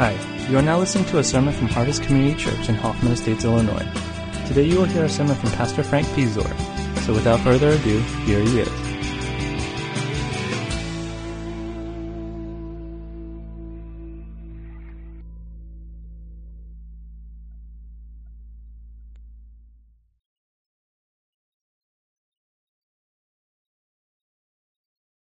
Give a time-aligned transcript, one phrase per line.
[0.00, 0.16] Hi,
[0.48, 3.86] you are now listening to a sermon from Harvest Community Church in Hoffman Estates, Illinois.
[4.46, 6.48] Today you will hear a sermon from Pastor Frank Piszczor.
[7.00, 8.68] So without further ado, here he is.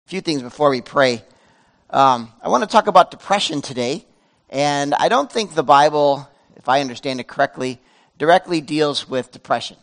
[0.07, 1.25] A few things before we pray.
[1.91, 4.07] Um, I want to talk about depression today,
[4.53, 7.81] and I don't think the Bible, if I understand it correctly,
[8.19, 9.79] directly deals with depression.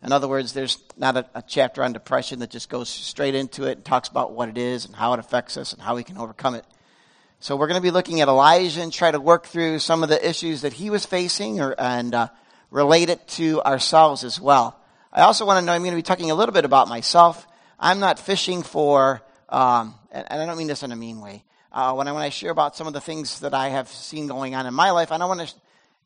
[0.00, 3.64] In other words, there's not a, a, chapter on depression that just goes straight into
[3.64, 6.04] it and talks about what it is and how it affects us and how we
[6.04, 6.64] can overcome it.
[7.40, 10.08] So we're going to be looking at Elijah and try to work through some of
[10.08, 12.28] the issues that he was facing or, and uh,
[12.70, 14.78] relate it to ourselves as well.
[15.12, 17.44] I also want to know, I'm going to be talking a little bit about myself.
[17.76, 21.44] I'm not fishing for um, and, and, I don't mean this in a mean way.
[21.72, 24.26] Uh, when, I, when I share about some of the things that I have seen
[24.26, 25.54] going on in my life, I don't want to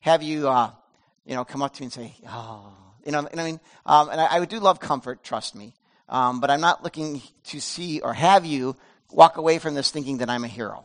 [0.00, 0.70] have you, uh,
[1.24, 2.72] you know, come up to me and say, oh,
[3.04, 3.60] you know, what I mean?
[3.84, 5.74] Um, and I, I do love comfort, trust me.
[6.08, 8.76] Um, but I'm not looking to see or have you
[9.10, 10.84] walk away from this thinking that I'm a hero.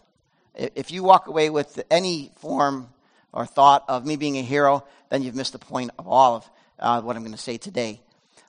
[0.55, 2.89] If you walk away with any form
[3.31, 6.49] or thought of me being a hero, then you've missed the point of all of
[6.79, 8.01] uh, what I'm going to say today.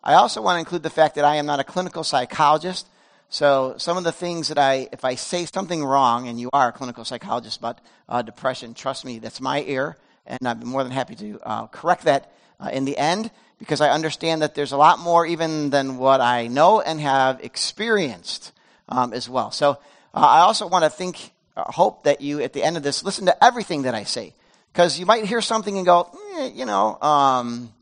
[0.02, 2.86] I also want to include the fact that I am not a clinical psychologist.
[3.32, 6.68] So some of the things that I, if I say something wrong, and you are
[6.68, 10.84] a clinical psychologist about uh, depression, trust me, that's my ear, and I'd be more
[10.84, 12.30] than happy to uh, correct that
[12.60, 16.20] uh, in the end because I understand that there's a lot more even than what
[16.20, 18.52] I know and have experienced
[18.90, 19.50] um, as well.
[19.50, 19.78] So
[20.12, 23.02] uh, I also want to think, uh, hope that you at the end of this
[23.02, 24.34] listen to everything that I say
[24.74, 27.00] because you might hear something and go, eh, you know.
[27.00, 27.72] Um,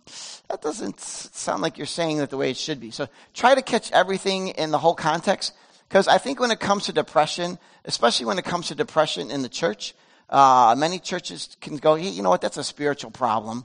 [0.51, 2.91] that doesn't sound like you're saying that the way it should be.
[2.91, 5.53] So try to catch everything in the whole context.
[5.89, 9.43] Because I think when it comes to depression, especially when it comes to depression in
[9.43, 9.95] the church,
[10.29, 13.65] uh, many churches can go, hey, you know what, that's a spiritual problem.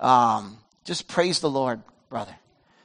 [0.00, 2.34] Um, just praise the Lord, brother.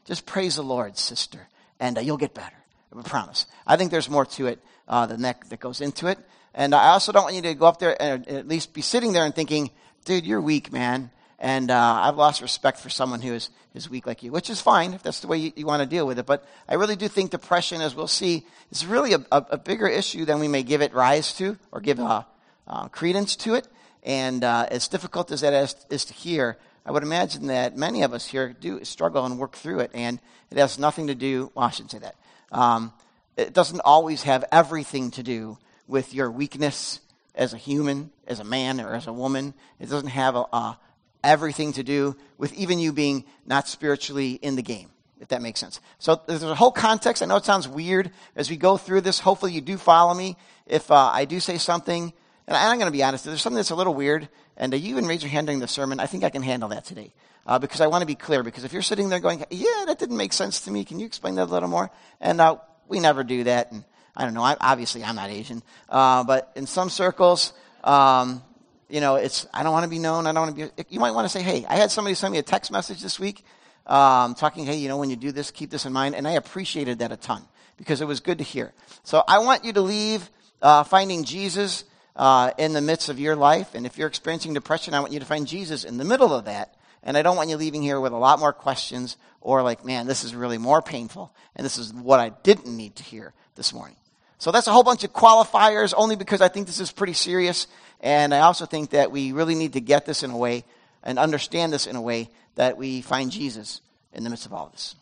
[0.05, 1.47] Just praise the Lord, sister,
[1.79, 2.55] and uh, you'll get better.
[2.97, 3.45] I promise.
[3.65, 6.17] I think there's more to it uh, than that that goes into it.
[6.53, 9.11] And I also don't want you to go up there and at least be sitting
[9.13, 9.69] there and thinking,
[10.05, 11.11] dude, you're weak, man.
[11.39, 14.59] And uh, I've lost respect for someone who is, is weak like you, which is
[14.59, 16.25] fine if that's the way you, you want to deal with it.
[16.25, 19.87] But I really do think depression, as we'll see, is really a, a, a bigger
[19.87, 22.23] issue than we may give it rise to or give uh,
[22.67, 23.67] uh, credence to it.
[24.01, 28.01] And uh, as difficult as that is, is to hear, I would imagine that many
[28.01, 29.91] of us here do struggle and work through it.
[29.93, 30.19] And
[30.49, 32.15] it has nothing to do, well, I shouldn't say that.
[32.51, 32.93] Um,
[33.35, 36.99] it doesn't always have everything to do with your weakness
[37.35, 39.53] as a human, as a man, or as a woman.
[39.79, 40.79] It doesn't have a, a
[41.23, 44.89] everything to do with even you being not spiritually in the game,
[45.19, 45.79] if that makes sense.
[45.99, 47.21] So there's a whole context.
[47.23, 49.19] I know it sounds weird as we go through this.
[49.19, 50.37] Hopefully you do follow me.
[50.65, 52.13] If uh, I do say something,
[52.47, 54.89] and I'm going to be honest, there's something that's a little weird, and uh, you
[54.91, 57.13] even raise your hand during the sermon, I think I can handle that today.
[57.45, 58.43] Uh, because I want to be clear.
[58.43, 61.05] Because if you're sitting there going, yeah, that didn't make sense to me, can you
[61.05, 61.89] explain that a little more?
[62.19, 62.57] And uh,
[62.89, 63.71] we never do that.
[63.71, 63.85] And
[64.17, 64.43] I don't know.
[64.43, 67.53] I, obviously, I'm not Asian, uh, but in some circles,
[67.85, 68.43] um,
[68.89, 70.27] you know, it's, I don't want to be known.
[70.27, 72.31] I don't want to be, you might want to say, hey, I had somebody send
[72.31, 73.43] me a text message this week,
[73.85, 76.15] um, talking, hey, you know, when you do this, keep this in mind.
[76.15, 77.43] And I appreciated that a ton
[77.77, 78.73] because it was good to hear.
[79.03, 80.29] So I want you to leave,
[80.61, 81.83] uh, finding Jesus,
[82.15, 83.75] uh, in the midst of your life.
[83.75, 86.45] And if you're experiencing depression, I want you to find Jesus in the middle of
[86.45, 86.75] that.
[87.03, 90.07] And I don't want you leaving here with a lot more questions or like, man,
[90.07, 91.33] this is really more painful.
[91.55, 93.95] And this is what I didn't need to hear this morning.
[94.39, 97.67] So that's a whole bunch of qualifiers only because I think this is pretty serious.
[98.01, 100.63] And I also think that we really need to get this in a way
[101.03, 103.81] and understand this in a way that we find Jesus
[104.13, 104.95] in the midst of all of this.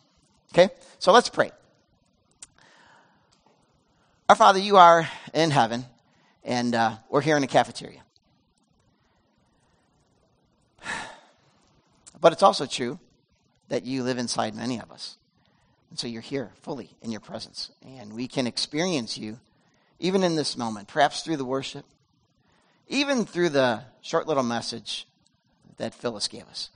[0.52, 0.72] Okay?
[0.98, 1.50] So let's pray.
[4.28, 5.84] Our Father, you are in heaven,
[6.42, 8.02] and uh, we're here in the cafeteria.
[12.18, 12.98] But it's also true
[13.68, 15.18] that you live inside many of us.
[15.90, 17.70] And so you're here fully in your presence.
[17.86, 19.38] And we can experience you
[19.98, 21.84] even in this moment, perhaps through the worship,
[22.88, 25.06] even through the short little message
[25.76, 26.70] that Phyllis gave us.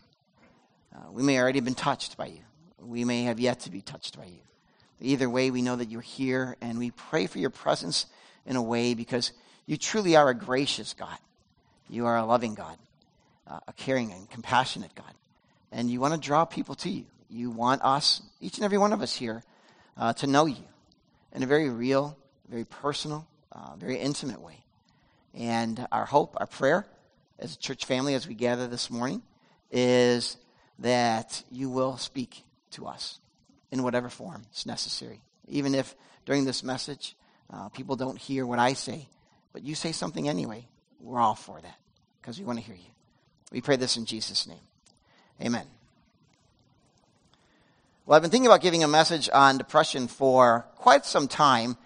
[0.95, 2.41] Uh, we may already have been touched by you.
[2.81, 4.41] We may have yet to be touched by you.
[5.01, 8.07] Either way, we know that you're here, and we pray for your presence
[8.45, 9.33] in a way because
[9.67, 11.17] you truly are a gracious God.
[11.89, 12.77] You are a loving God,
[13.47, 15.13] uh, a caring and compassionate God.
[15.73, 17.07] And you want to draw people to you.
[17.31, 19.43] You want us, each and every one of us here,
[19.97, 20.65] uh, to know you
[21.33, 22.17] in a very real,
[22.49, 24.65] very personal, uh, very intimate way.
[25.35, 26.87] And our hope, our prayer
[27.39, 29.23] as a church family as we gather this morning
[29.71, 30.37] is
[30.79, 33.21] that you will speak to us
[33.71, 35.21] in whatever form is necessary.
[35.49, 35.95] Even if
[36.27, 37.17] during this message
[37.53, 39.09] uh, people don't hear what I say,
[39.53, 40.67] but you say something anyway,
[41.01, 41.79] we're all for that.
[42.21, 42.91] because we want to hear you.
[43.53, 44.61] We pray this in Jesus' name.
[45.41, 45.67] Amen.
[48.07, 51.77] Well, I've been thinking about giving a message on depression for quite some time,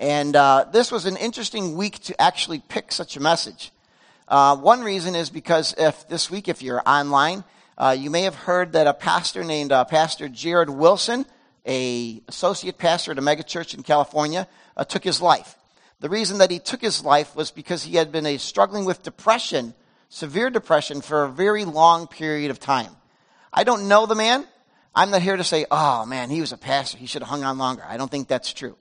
[0.00, 3.70] and uh, this was an interesting week to actually pick such a message.
[4.26, 7.44] Uh, one reason is because if this week, if you're online,
[7.76, 11.26] uh, you may have heard that a pastor named uh, Pastor Jarrid Wilson,
[11.66, 15.56] a associate pastor at a megachurch in California, uh, took his life.
[16.00, 19.74] The reason that he took his life was because he had been struggling with depression,
[20.08, 22.96] severe depression, for a very long period of time.
[23.52, 24.46] I don't know the man.
[24.94, 26.96] I'm not here to say, oh man, he was a pastor.
[26.96, 27.84] He should have hung on longer.
[27.86, 28.76] I don't think that's true.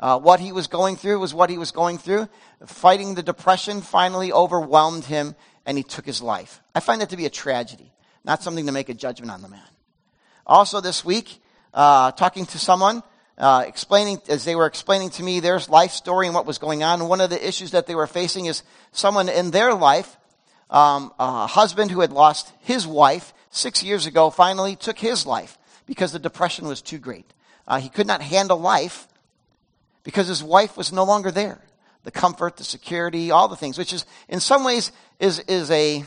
[0.00, 2.28] Uh, what he was going through was what he was going through.
[2.66, 5.34] Fighting the depression finally overwhelmed him
[5.66, 6.60] and he took his life.
[6.74, 7.92] I find that to be a tragedy,
[8.24, 9.60] not something to make a judgment on the man.
[10.46, 11.42] Also, this week,
[11.74, 13.02] uh, talking to someone,
[13.36, 16.82] uh, explaining as they were explaining to me their life story and what was going
[16.82, 17.08] on.
[17.08, 18.62] One of the issues that they were facing is
[18.92, 20.16] someone in their life,
[20.70, 25.58] um, a husband who had lost his wife six years ago, finally took his life
[25.86, 27.26] because the depression was too great.
[27.66, 29.07] Uh, he could not handle life
[30.04, 31.60] because his wife was no longer there.
[32.04, 36.04] The comfort, the security, all the things, which is in some ways is is a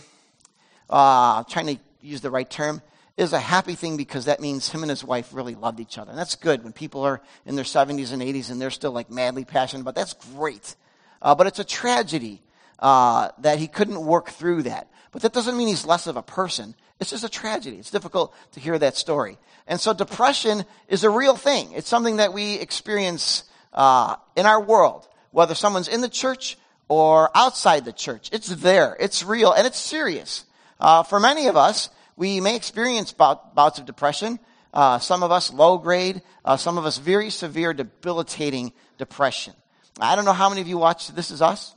[0.90, 2.82] uh, trying to use the right term
[3.18, 6.10] is a happy thing because that means him and his wife really loved each other.
[6.10, 9.12] And that's good when people are in their 70s and 80s and they're still like
[9.12, 10.76] madly passionate about that's great.
[11.22, 12.42] Uh, but it's a tragedy
[12.80, 14.88] uh, that he couldn't work through that.
[15.12, 16.74] But that doesn't mean he's less of a person.
[17.00, 17.78] It's just a tragedy.
[17.78, 19.38] It's difficult to hear that story.
[19.68, 21.74] And so depression is a real thing.
[21.74, 26.58] It's something that we experience uh, in our world, whether someone's in the church
[26.88, 28.30] or outside the church.
[28.34, 28.98] It's there.
[29.00, 30.46] It's real and it's serious.
[30.80, 34.40] Uh, for many of us, we may experience bout, bouts of depression.
[34.74, 39.54] Uh, some of us low grade, uh, some of us very severe, debilitating depression.
[40.00, 41.76] I don't know how many of you watched This Is Us,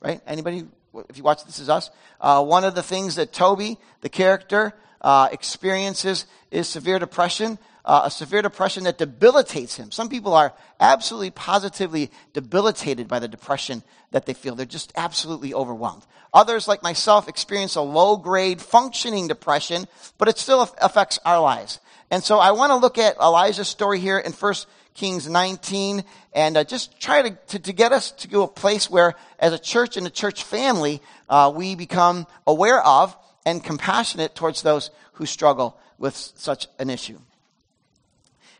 [0.00, 0.20] right?
[0.26, 0.64] Anybody?
[1.08, 1.90] If you watch This Is Us,
[2.20, 7.58] uh, one of the things that Toby, the character, uh, experiences is severe depression
[7.90, 9.90] uh, a severe depression that debilitates him.
[9.90, 13.82] Some people are absolutely positively debilitated by the depression
[14.12, 14.54] that they feel.
[14.54, 16.06] They're just absolutely overwhelmed.
[16.32, 19.88] Others, like myself, experience a low grade functioning depression,
[20.18, 21.80] but it still affects our lives.
[22.12, 24.54] And so I want to look at Elijah's story here in 1
[24.94, 29.16] Kings 19 and uh, just try to, to, to, get us to a place where,
[29.40, 34.62] as a church and a church family, uh, we become aware of and compassionate towards
[34.62, 37.18] those who struggle with such an issue.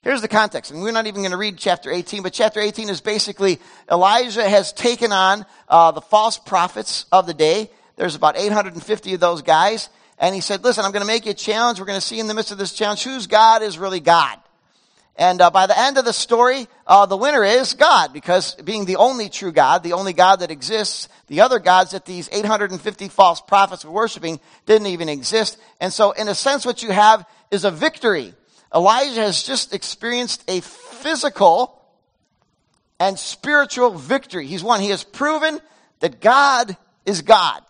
[0.03, 2.89] Here's the context, and we're not even going to read chapter 18, but chapter 18
[2.89, 3.59] is basically
[3.91, 7.71] Elijah has taken on uh, the false prophets of the day.
[7.97, 11.33] There's about 850 of those guys, and he said, "Listen, I'm going to make you
[11.33, 11.79] a challenge.
[11.79, 14.39] We're going to see in the midst of this challenge whose God is really God."
[15.17, 18.87] And uh, by the end of the story, uh, the winner is God, because being
[18.87, 23.09] the only true God, the only God that exists, the other gods that these 850
[23.09, 25.59] false prophets were worshiping didn't even exist.
[25.79, 28.33] And so, in a sense, what you have is a victory
[28.75, 31.81] Elijah has just experienced a physical
[33.01, 34.47] and spiritual victory.
[34.47, 34.81] He's won.
[34.81, 35.61] He has proven
[36.01, 37.63] that God is God.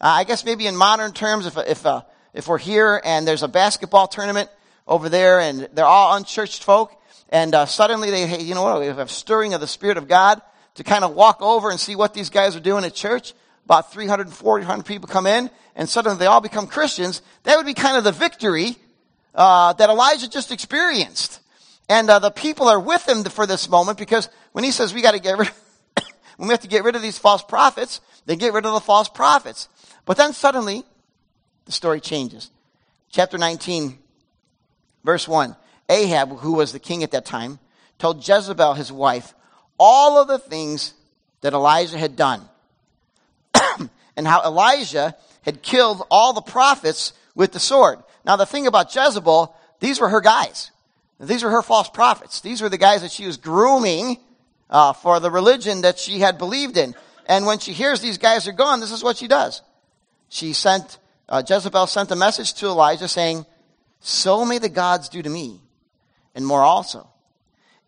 [0.00, 2.02] Uh, I guess maybe in modern terms, if, if, uh,
[2.34, 4.50] if we're here and there's a basketball tournament
[4.88, 6.92] over there and they're all unchurched folk,
[7.28, 9.96] and uh, suddenly they, hey, you know what, we have a stirring of the Spirit
[9.96, 10.42] of God
[10.74, 13.34] to kind of walk over and see what these guys are doing at church.
[13.64, 17.22] About 300, 400 people come in, and suddenly they all become Christians.
[17.44, 18.76] That would be kind of the victory
[19.34, 21.40] uh, that Elijah just experienced.
[21.88, 25.02] And uh, the people are with him for this moment because when he says we
[25.02, 25.50] got to get rid,
[26.36, 28.80] when we have to get rid of these false prophets, they get rid of the
[28.80, 29.68] false prophets.
[30.04, 30.84] But then suddenly,
[31.66, 32.50] the story changes.
[33.10, 33.98] Chapter 19,
[35.04, 35.56] verse 1.
[35.88, 37.58] Ahab, who was the king at that time,
[37.98, 39.34] told Jezebel, his wife,
[39.78, 40.94] all of the things
[41.42, 42.48] that Elijah had done.
[44.16, 47.98] and how Elijah had killed all the prophets with the sword.
[48.24, 50.70] Now, the thing about Jezebel, these were her guys.
[51.18, 52.40] These were her false prophets.
[52.40, 54.18] These were the guys that she was grooming
[54.70, 56.94] uh, for the religion that she had believed in.
[57.26, 59.62] And when she hears these guys are gone, this is what she does.
[60.28, 60.98] She sent,
[61.28, 63.46] uh, Jezebel sent a message to Elijah saying,
[64.00, 65.60] So may the gods do to me,
[66.34, 67.08] and more also.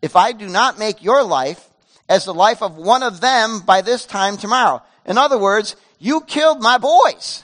[0.01, 1.69] If I do not make your life
[2.07, 4.81] as the life of one of them by this time tomorrow.
[5.05, 7.43] In other words, you killed my boys.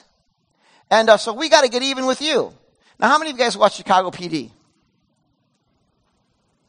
[0.90, 2.54] And uh, so we got to get even with you.
[3.02, 4.52] Now, how many of you guys watch Chicago PD?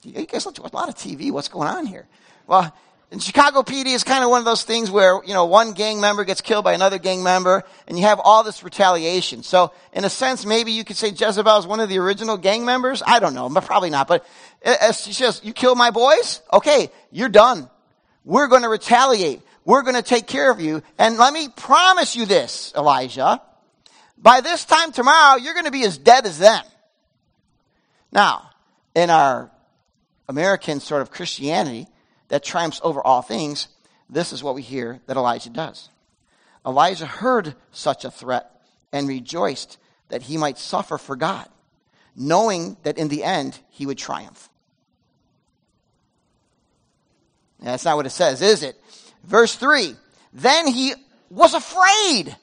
[0.03, 1.31] You guys watch a lot of TV.
[1.31, 2.07] What's going on here?
[2.47, 2.75] Well,
[3.11, 6.01] in Chicago PD is kind of one of those things where, you know, one gang
[6.01, 9.43] member gets killed by another gang member, and you have all this retaliation.
[9.43, 12.65] So, in a sense, maybe you could say Jezebel is one of the original gang
[12.65, 13.03] members.
[13.07, 14.09] I don't know, but probably not.
[14.09, 14.27] But
[14.95, 16.41] she says, you kill my boys?
[16.51, 17.69] Okay, you're done.
[18.25, 19.43] We're going to retaliate.
[19.67, 20.83] we're going to take care of you.
[20.99, 23.43] And let me promise you this, Elijah.
[24.23, 26.65] By this time tomorrow, you're going to be as dead as them.
[28.13, 28.51] Now,
[28.95, 29.51] in our
[30.29, 31.89] American sort of Christianity
[32.29, 33.69] that triumphs over all things,
[34.09, 35.89] this is what we hear that Elijah does.
[36.65, 38.49] Elijah heard such a threat
[38.93, 41.49] and rejoiced that he might suffer for God,
[42.15, 44.49] knowing that in the end he would triumph.
[47.61, 48.81] That's not what it says, is it?
[49.25, 49.97] Verse 3
[50.33, 50.95] Then he
[51.31, 52.37] was afraid.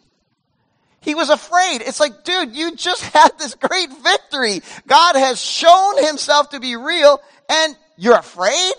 [1.01, 1.81] He was afraid.
[1.81, 4.61] It's like, dude, you just had this great victory.
[4.87, 8.73] God has shown himself to be real, and you're afraid?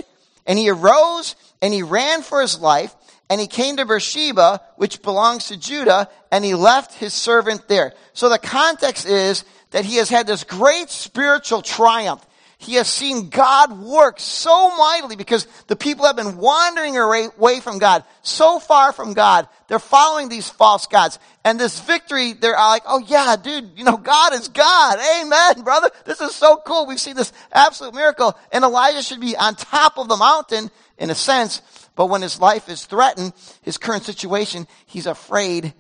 [0.46, 2.94] And he arose and he ran for his life
[3.30, 7.94] and he came to Beersheba, which belongs to Judah, and he left his servant there.
[8.12, 12.26] So the context is that he has had this great spiritual triumph.
[12.60, 17.78] He has seen God work so mightily because the people have been wandering away from
[17.78, 19.48] God, so far from God.
[19.68, 21.18] They're following these false gods.
[21.42, 24.98] And this victory, they're like, oh yeah, dude, you know, God is God.
[25.22, 25.90] Amen, brother.
[26.04, 26.84] This is so cool.
[26.84, 28.38] We've seen this absolute miracle.
[28.52, 31.62] And Elijah should be on top of the mountain in a sense.
[31.96, 35.72] But when his life is threatened, his current situation, he's afraid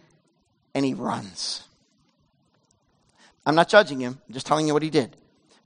[0.74, 1.62] and he runs.
[3.44, 4.18] I'm not judging him.
[4.26, 5.14] I'm just telling you what he did.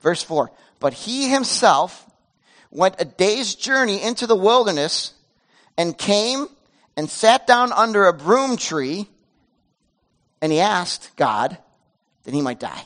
[0.01, 0.51] Verse 4.
[0.79, 2.09] But he himself
[2.71, 5.13] went a day's journey into the wilderness
[5.77, 6.47] and came
[6.97, 9.07] and sat down under a broom tree
[10.41, 11.57] and he asked God
[12.23, 12.85] that he might die.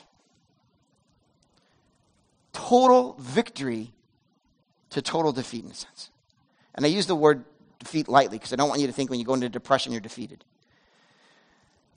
[2.52, 3.92] Total victory
[4.90, 6.10] to total defeat in a sense.
[6.74, 7.44] And I use the word
[7.78, 10.00] defeat lightly because I don't want you to think when you go into depression you're
[10.00, 10.44] defeated.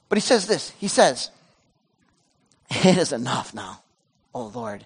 [0.09, 1.31] But he says this He says,
[2.69, 3.81] It is enough now,
[4.33, 4.85] O Lord.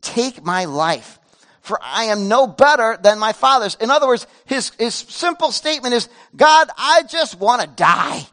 [0.00, 1.18] Take my life,
[1.60, 3.76] for I am no better than my fathers.
[3.80, 8.26] In other words, his, his simple statement is God, I just want to die.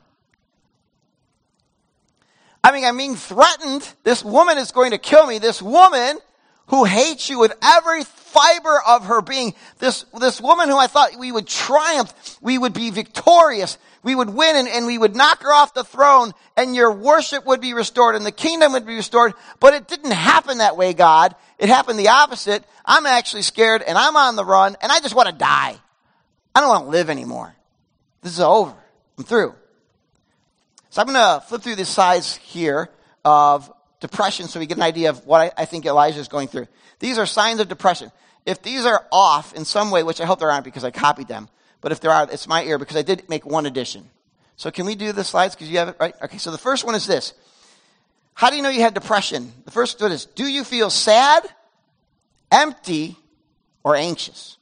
[2.64, 3.88] I mean, I'm being threatened.
[4.04, 5.38] This woman is going to kill me.
[5.38, 6.18] This woman
[6.68, 9.54] who hates you with every fiber of her being.
[9.80, 14.30] This, this woman who I thought we would triumph, we would be victorious, we would
[14.30, 17.74] win and, and we would knock her off the throne and your worship would be
[17.74, 19.34] restored and the kingdom would be restored.
[19.60, 21.36] But it didn't happen that way, God.
[21.58, 22.64] It happened the opposite.
[22.86, 25.76] I'm actually scared and I'm on the run and I just want to die.
[26.54, 27.56] I don't want to live anymore.
[28.22, 28.76] This is over.
[29.18, 29.56] I'm through.
[30.90, 32.90] So I'm going to flip through the slides here
[33.24, 36.48] of depression so we get an idea of what I, I think Elijah is going
[36.48, 36.68] through.
[37.00, 38.12] These are signs of depression.
[38.46, 41.28] If these are off in some way, which I hope there aren't because I copied
[41.28, 41.50] them,
[41.82, 44.10] but if there are, it's my ear because I did make one addition.
[44.56, 46.16] So can we do the slides because you have it right?
[46.24, 47.34] Okay, so the first one is this.
[48.36, 49.52] How do you know you had depression?
[49.64, 51.44] The first one is, do you feel sad,
[52.52, 53.16] empty,
[53.82, 54.58] or anxious?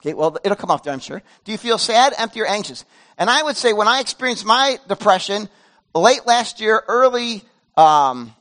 [0.00, 1.22] Okay, well, it'll come up there, I'm sure.
[1.44, 2.84] Do you feel sad, empty, or anxious?
[3.16, 5.48] And I would say when I experienced my depression
[5.94, 7.42] late last year, early,
[7.76, 8.34] um,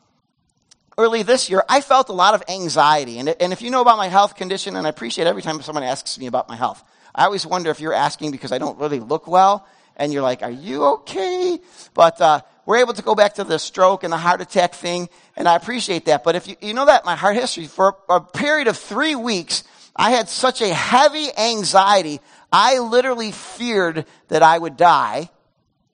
[0.98, 3.20] early this year, I felt a lot of anxiety.
[3.20, 5.84] And, and if you know about my health condition, and I appreciate every time someone
[5.84, 9.00] asks me about my health, I always wonder if you're asking because I don't really
[9.00, 11.60] look well, and you're like, are you okay?
[11.94, 15.10] But, uh, we're able to go back to the stroke and the heart attack thing,
[15.36, 16.24] and I appreciate that.
[16.24, 19.64] But if you, you know that my heart history, for a period of three weeks,
[19.96, 22.22] I had such a heavy anxiety.
[22.52, 25.30] I literally feared that I would die.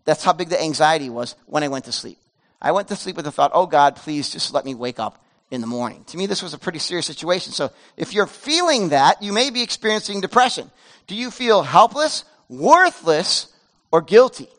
[0.05, 2.19] That's how big the anxiety was when I went to sleep.
[2.61, 5.23] I went to sleep with the thought, oh God, please just let me wake up
[5.49, 6.03] in the morning.
[6.05, 7.51] To me, this was a pretty serious situation.
[7.51, 10.69] So if you're feeling that, you may be experiencing depression.
[11.07, 13.48] Do you feel helpless, worthless,
[13.91, 14.50] or guilty?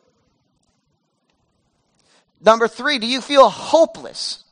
[2.43, 4.43] Number three, do you feel hopeless?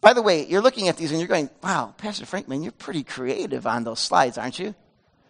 [0.00, 3.02] By the way, you're looking at these and you're going, wow, Pastor Frankman, you're pretty
[3.02, 4.74] creative on those slides, aren't you?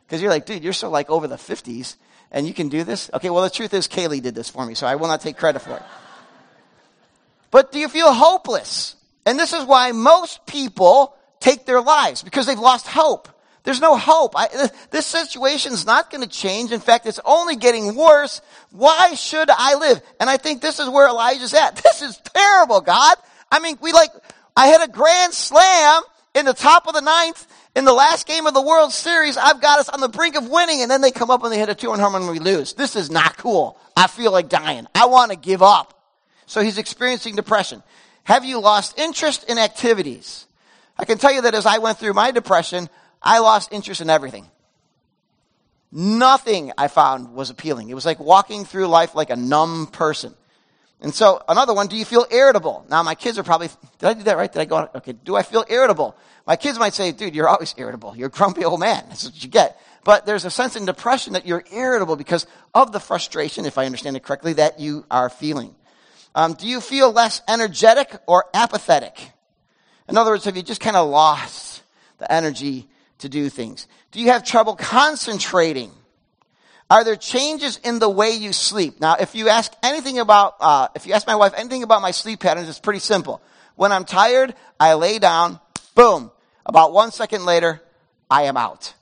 [0.07, 1.97] Because you're like, dude, you're so like over the 50s
[2.31, 3.11] and you can do this?
[3.15, 5.37] Okay, well, the truth is, Kaylee did this for me, so I will not take
[5.37, 5.83] credit for it.
[7.51, 8.97] But do you feel hopeless?
[9.25, 13.29] And this is why most people take their lives because they've lost hope.
[13.67, 14.35] There's no hope.
[14.37, 16.71] I, this situation's not going to change.
[16.71, 18.41] In fact, it's only getting worse.
[18.71, 20.01] Why should I live?
[20.21, 21.75] And I think this is where Elijah's at.
[21.83, 23.17] This is terrible, God.
[23.51, 24.11] I mean, we like,
[24.57, 26.03] I hit a grand slam
[26.37, 27.45] in the top of the ninth
[27.75, 29.37] in the last game of the World Series.
[29.37, 31.59] I've got us on the brink of winning, and then they come up and they
[31.59, 32.75] hit a two-run home run and we lose.
[32.75, 33.81] This is not cool.
[33.97, 34.87] I feel like dying.
[34.95, 36.01] I want to give up.
[36.47, 37.83] So he's experiencing depression.
[38.23, 40.47] Have you lost interest in activities?
[40.97, 42.89] I can tell you that as I went through my depression,
[43.27, 44.49] I lost interest in everything.
[45.91, 47.91] Nothing I found was appealing.
[47.91, 50.35] It was like walking through life like a numb person.
[51.01, 52.87] And so another one, do you feel irritable?
[52.89, 53.69] Now my kids are probably,
[53.99, 54.51] did I do that right?
[54.51, 54.89] Did I go, on?
[54.95, 56.17] okay, do I feel irritable?
[56.47, 58.17] My kids might say, dude, you're always irritable.
[58.17, 59.05] You're a grumpy old man.
[59.09, 59.79] That's what you get.
[60.05, 63.87] But there's a sense in depression that you're irritable because of the frustration, if I
[63.87, 65.75] understand it correctly, that you are feeling.
[66.35, 69.33] Um, do you feel less energetic or apathetic?
[70.09, 71.83] In other words, have you just kind of lost
[72.19, 73.87] the energy to do things?
[74.13, 75.91] Do you have trouble concentrating?
[76.89, 79.01] Are there changes in the way you sleep?
[79.01, 82.13] Now, if you ask anything about, uh, if you ask my wife anything about my
[82.13, 83.43] sleep patterns, it's pretty simple.
[83.75, 85.59] When I'm tired, I lay down,
[85.95, 86.31] boom.
[86.65, 87.83] About one second later,
[88.31, 88.95] I am out.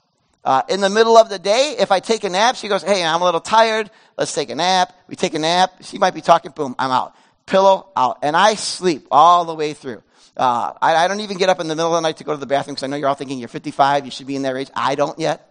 [0.43, 3.03] Uh, in the middle of the day, if I take a nap, she goes, Hey,
[3.03, 3.89] I'm a little tired.
[4.17, 4.93] Let's take a nap.
[5.07, 5.73] We take a nap.
[5.81, 6.51] She might be talking.
[6.51, 7.15] Boom, I'm out.
[7.47, 8.19] Pillow out.
[8.21, 10.03] And I sleep all the way through.
[10.37, 12.33] Uh, I, I, don't even get up in the middle of the night to go
[12.33, 14.03] to the bathroom because I know you're all thinking you're 55.
[14.03, 14.69] You should be in that age.
[14.75, 15.49] I don't yet.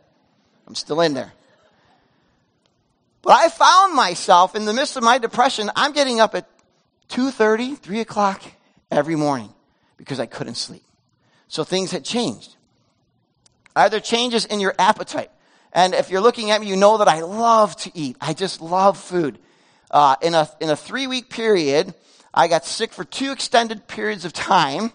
[0.67, 1.33] I'm still in there.
[3.23, 6.47] But I found myself in the midst of my depression, I'm getting up at
[7.09, 8.43] 2.30, 3 o'clock
[8.91, 9.55] every morning
[9.97, 10.85] because I couldn't sleep.
[11.49, 12.57] So things had changed.
[13.75, 15.31] Are there changes in your appetite?
[15.73, 18.17] And if you're looking at me, you know that I love to eat.
[18.21, 19.38] I just love food.
[19.91, 21.95] Uh, in a, in a three week period,
[22.35, 24.93] I got sick for two extended periods of time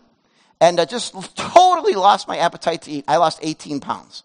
[0.60, 3.05] and I just totally lost my appetite to eat.
[3.08, 4.24] I lost 18 pounds.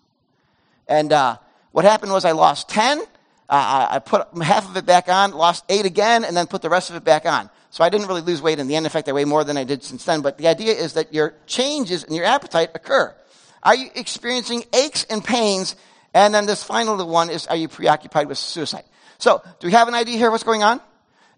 [0.88, 1.38] And uh,
[1.72, 3.00] what happened was I lost 10
[3.48, 6.70] uh, I put half of it back on, lost eight again, and then put the
[6.70, 7.50] rest of it back on.
[7.70, 8.86] So I didn't really lose weight in the end.
[8.86, 10.22] In fact, I weigh more than I did since then.
[10.22, 13.14] But the idea is that your changes in your appetite occur.
[13.62, 15.76] Are you experiencing aches and pains?
[16.14, 18.84] And then this final one is, are you preoccupied with suicide?
[19.18, 20.80] So, do we have an idea here what's going on?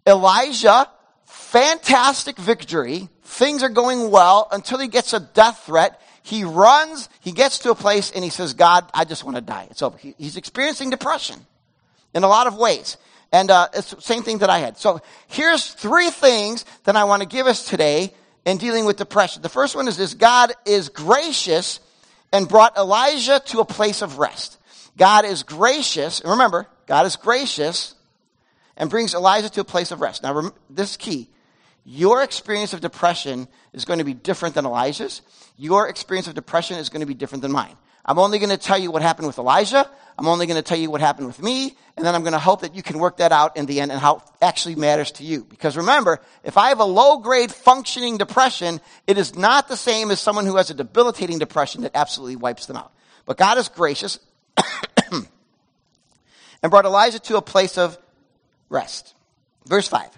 [0.06, 0.88] Elijah,
[1.56, 3.08] fantastic victory.
[3.22, 6.02] Things are going well until he gets a death threat.
[6.22, 9.40] He runs, he gets to a place, and he says, God, I just want to
[9.40, 9.66] die.
[9.70, 9.96] It's over.
[9.96, 11.36] He, he's experiencing depression
[12.12, 12.98] in a lot of ways.
[13.32, 14.76] And uh, it's the same thing that I had.
[14.76, 18.12] So here's three things that I want to give us today
[18.44, 19.40] in dealing with depression.
[19.40, 21.80] The first one is this God is gracious
[22.32, 24.58] and brought Elijah to a place of rest.
[24.99, 26.21] God is gracious.
[26.21, 27.95] And remember, God is gracious
[28.76, 30.23] and brings Elijah to a place of rest.
[30.23, 31.30] Now, this is key.
[31.88, 35.22] Your experience of depression is going to be different than Elijah's.
[35.56, 37.76] Your experience of depression is going to be different than mine.
[38.04, 39.88] I'm only going to tell you what happened with Elijah.
[40.18, 41.76] I'm only going to tell you what happened with me.
[41.96, 43.92] And then I'm going to hope that you can work that out in the end
[43.92, 45.44] and how it actually matters to you.
[45.44, 50.10] Because remember, if I have a low grade functioning depression, it is not the same
[50.10, 52.92] as someone who has a debilitating depression that absolutely wipes them out.
[53.26, 54.18] But God is gracious
[55.12, 57.96] and brought Elijah to a place of
[58.70, 59.14] rest.
[59.66, 60.10] Verse 5.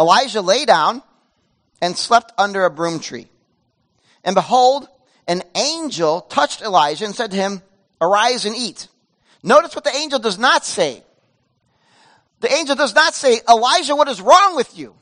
[0.00, 1.02] Elijah lay down
[1.82, 3.28] and slept under a broom tree.
[4.24, 4.88] And behold,
[5.28, 7.62] an angel touched Elijah and said to him,
[8.00, 8.88] Arise and eat.
[9.42, 11.02] Notice what the angel does not say.
[12.40, 14.94] The angel does not say, Elijah, what is wrong with you?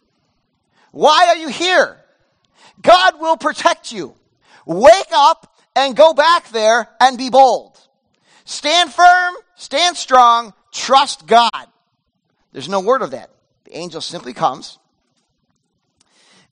[0.91, 1.97] Why are you here?
[2.83, 4.15] God will protect you.
[4.67, 7.79] Wake up and go back there and be bold.
[8.45, 11.67] Stand firm, stand strong, trust God.
[12.53, 13.31] There's no word of that.
[13.65, 14.79] The angel simply comes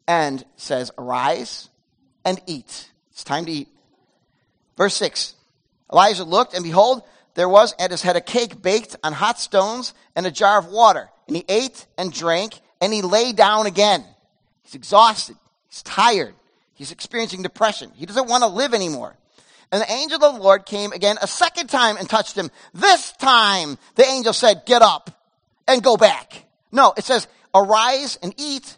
[0.07, 1.69] and says, Arise
[2.25, 2.91] and eat.
[3.11, 3.69] It's time to eat.
[4.77, 5.35] Verse 6
[5.93, 7.03] Elijah looked, and behold,
[7.35, 10.69] there was at his head a cake baked on hot stones and a jar of
[10.69, 11.09] water.
[11.27, 14.05] And he ate and drank, and he lay down again.
[14.63, 15.37] He's exhausted.
[15.69, 16.35] He's tired.
[16.75, 17.93] He's experiencing depression.
[17.95, 19.17] He doesn't want to live anymore.
[19.73, 22.51] And the angel of the Lord came again a second time and touched him.
[22.73, 25.11] This time, the angel said, Get up
[25.67, 26.45] and go back.
[26.71, 28.77] No, it says, Arise and eat,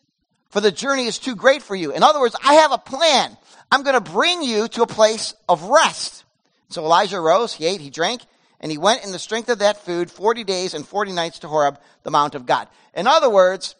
[0.50, 1.92] for the journey is too great for you.
[1.92, 3.36] In other words, I have a plan.
[3.70, 6.24] I'm going to bring you to a place of rest.
[6.70, 8.22] So Elijah rose, he ate, he drank,
[8.60, 11.48] and he went in the strength of that food 40 days and 40 nights to
[11.48, 12.68] Horeb, the mount of God.
[12.94, 13.74] In other words,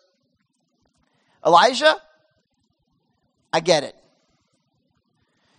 [1.45, 1.97] Elijah,
[3.53, 3.95] I get it.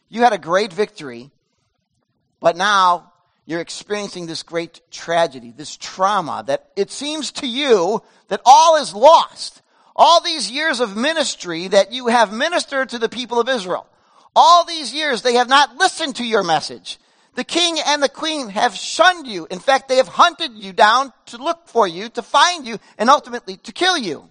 [0.10, 1.30] You had a great victory,
[2.40, 3.14] but now
[3.46, 8.94] you're experiencing this great tragedy, this trauma that it seems to you that all is
[8.94, 9.62] lost
[10.00, 13.86] all these years of ministry that you have ministered to the people of Israel,
[14.34, 16.98] all these years they have not listened to your message.
[17.36, 19.46] The king and the queen have shunned you.
[19.52, 23.10] In fact, they have hunted you down to look for you, to find you, and
[23.10, 24.28] ultimately to kill you.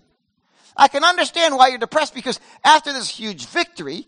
[0.75, 4.07] I can understand why you're depressed because after this huge victory,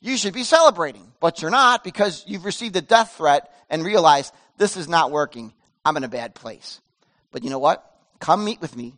[0.00, 4.32] you should be celebrating, but you're not because you've received a death threat and realized
[4.56, 5.52] this is not working.
[5.84, 6.80] I'm in a bad place.
[7.32, 7.84] But you know what?
[8.20, 8.94] Come meet with me.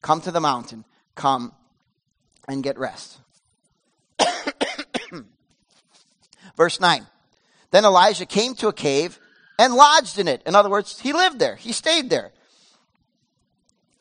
[0.00, 1.52] Come to the mountain come
[2.48, 3.18] and get rest.
[6.56, 7.06] Verse 9.
[7.70, 9.18] Then Elijah came to a cave
[9.58, 10.42] and lodged in it.
[10.46, 11.56] In other words, he lived there.
[11.56, 12.32] He stayed there.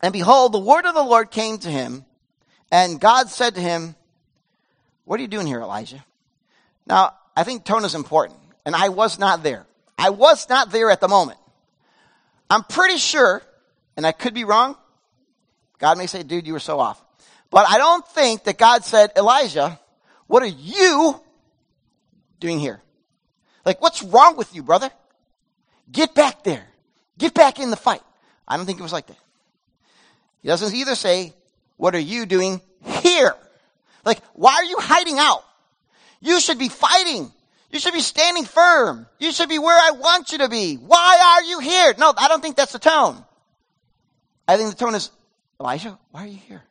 [0.02, 2.06] And behold, the word of the Lord came to him,
[2.72, 3.96] and God said to him,
[5.06, 6.04] What are you doing here, Elijah?
[6.86, 9.66] Now, I think tone is important, and I was not there.
[9.98, 11.40] I was not there at the moment.
[12.50, 13.42] I'm pretty sure,
[13.96, 14.76] and I could be wrong.
[15.80, 17.03] God may say, dude, you were so off.
[17.54, 19.80] But I don't think that God said, Elijah,
[20.26, 21.22] what are you
[22.40, 22.82] doing here?
[23.64, 24.90] Like, what's wrong with you, brother?
[25.92, 26.66] Get back there.
[27.20, 28.02] Get back in the fight.
[28.48, 29.20] I don't think it was like that.
[30.42, 31.32] He doesn't either say,
[31.78, 33.36] What are you doing here?
[34.04, 35.44] Like, why are you hiding out?
[36.22, 37.32] You should be fighting.
[37.70, 39.06] You should be standing firm.
[39.20, 40.76] You should be where I want you to be.
[40.78, 41.94] Why are you here?
[42.00, 43.24] No, I don't think that's the tone.
[44.48, 45.12] I think the tone is,
[45.60, 46.64] Elijah, why are you here?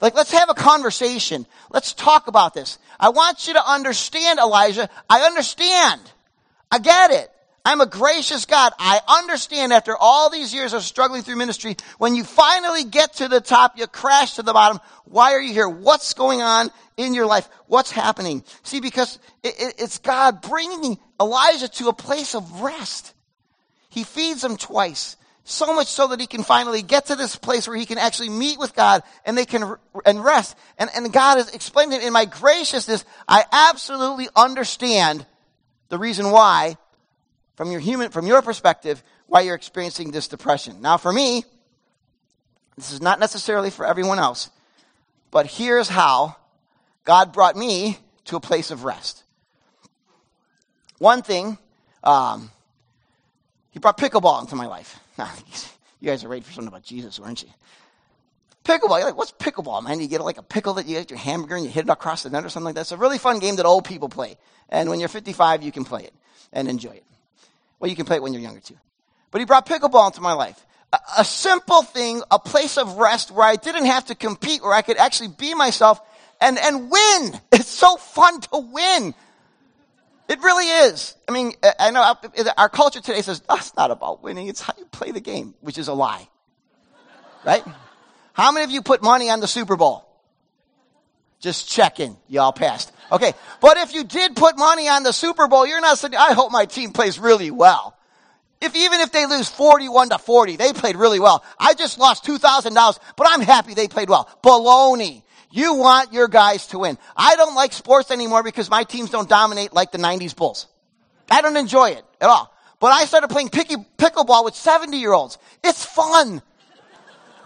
[0.00, 1.46] Like, let's have a conversation.
[1.70, 2.78] Let's talk about this.
[3.00, 4.88] I want you to understand, Elijah.
[5.10, 6.00] I understand.
[6.70, 7.30] I get it.
[7.64, 8.72] I'm a gracious God.
[8.78, 13.28] I understand after all these years of struggling through ministry, when you finally get to
[13.28, 14.80] the top, you crash to the bottom.
[15.04, 15.68] Why are you here?
[15.68, 17.46] What's going on in your life?
[17.66, 18.42] What's happening?
[18.62, 23.12] See, because it's God bringing Elijah to a place of rest.
[23.90, 25.16] He feeds him twice.
[25.50, 28.28] So much so that he can finally get to this place where he can actually
[28.28, 30.54] meet with God and they can and rest.
[30.76, 33.02] And, and God has explained to it in my graciousness.
[33.26, 35.24] I absolutely understand
[35.88, 36.76] the reason why
[37.56, 40.82] from your human, from your perspective, why you're experiencing this depression.
[40.82, 41.46] Now, for me,
[42.76, 44.50] this is not necessarily for everyone else,
[45.30, 46.36] but here's how
[47.04, 49.24] God brought me to a place of rest.
[50.98, 51.56] One thing,
[52.04, 52.50] um,
[53.70, 55.00] He brought pickleball into my life.
[56.00, 57.48] you guys are ready for something about Jesus, weren't you?
[58.64, 60.00] Pickleball, you're like, what's pickleball, man?
[60.00, 62.22] You get like a pickle that you get your hamburger and you hit it across
[62.22, 62.82] the net or something like that.
[62.82, 64.36] It's a really fun game that old people play.
[64.68, 66.12] And when you're 55, you can play it
[66.52, 67.04] and enjoy it.
[67.80, 68.76] Well, you can play it when you're younger too.
[69.30, 70.66] But he brought pickleball into my life.
[70.92, 74.74] A, a simple thing, a place of rest where I didn't have to compete, where
[74.74, 76.00] I could actually be myself
[76.40, 77.40] and, and win.
[77.52, 79.14] It's so fun to win.
[80.28, 81.16] It really is.
[81.26, 82.14] I mean, I know
[82.56, 85.54] our culture today says, oh, it's not about winning, it's how you play the game,
[85.60, 86.28] which is a lie.
[87.44, 87.64] Right?
[88.34, 90.04] How many of you put money on the Super Bowl?
[91.40, 92.16] Just checking.
[92.28, 92.92] Y'all passed.
[93.10, 93.32] Okay.
[93.60, 96.52] But if you did put money on the Super Bowl, you're not saying, I hope
[96.52, 97.96] my team plays really well.
[98.60, 101.44] If even if they lose 41 to 40, they played really well.
[101.58, 104.28] I just lost $2,000, but I'm happy they played well.
[104.42, 105.22] Baloney.
[105.50, 106.98] You want your guys to win.
[107.16, 110.66] I don't like sports anymore because my teams don't dominate like the 90s Bulls.
[111.30, 112.52] I don't enjoy it at all.
[112.80, 115.38] But I started playing picky, pickleball with 70 year olds.
[115.64, 116.42] It's fun.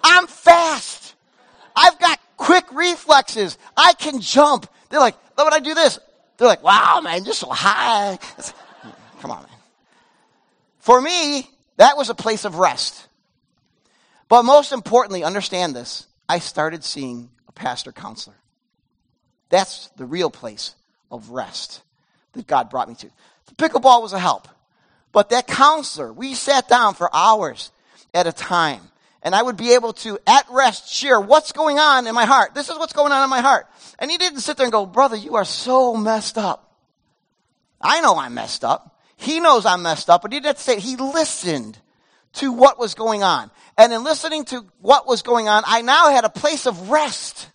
[0.05, 1.15] I'm fast.
[1.75, 3.57] I've got quick reflexes.
[3.77, 4.69] I can jump.
[4.91, 5.99] They're like, "Look when I do this.
[6.43, 8.19] They're like, wow, man, you're so high.
[9.21, 9.59] Come on, man.
[10.81, 13.07] For me, that was a place of rest.
[14.29, 16.09] But most importantly, understand this.
[16.29, 18.37] I started seeing a pastor counselor.
[19.49, 20.75] That's the real place
[21.11, 21.83] of rest
[22.33, 23.11] that God brought me to.
[23.47, 24.49] The pickleball was a help.
[25.13, 27.71] But that counselor, we sat down for hours
[28.15, 28.81] at a time
[29.23, 32.55] and I would be able to, at rest, share what's going on in my heart.
[32.55, 33.69] This is what's going on in my heart.
[33.99, 36.75] And he didn't sit there and go, brother, you are so messed up.
[37.81, 38.99] I know I'm messed up.
[39.17, 41.79] He knows I'm messed up, but he didn't say, he listened
[42.35, 43.51] to what was going on.
[43.77, 47.49] And in listening to what was going on, I now had a place of rest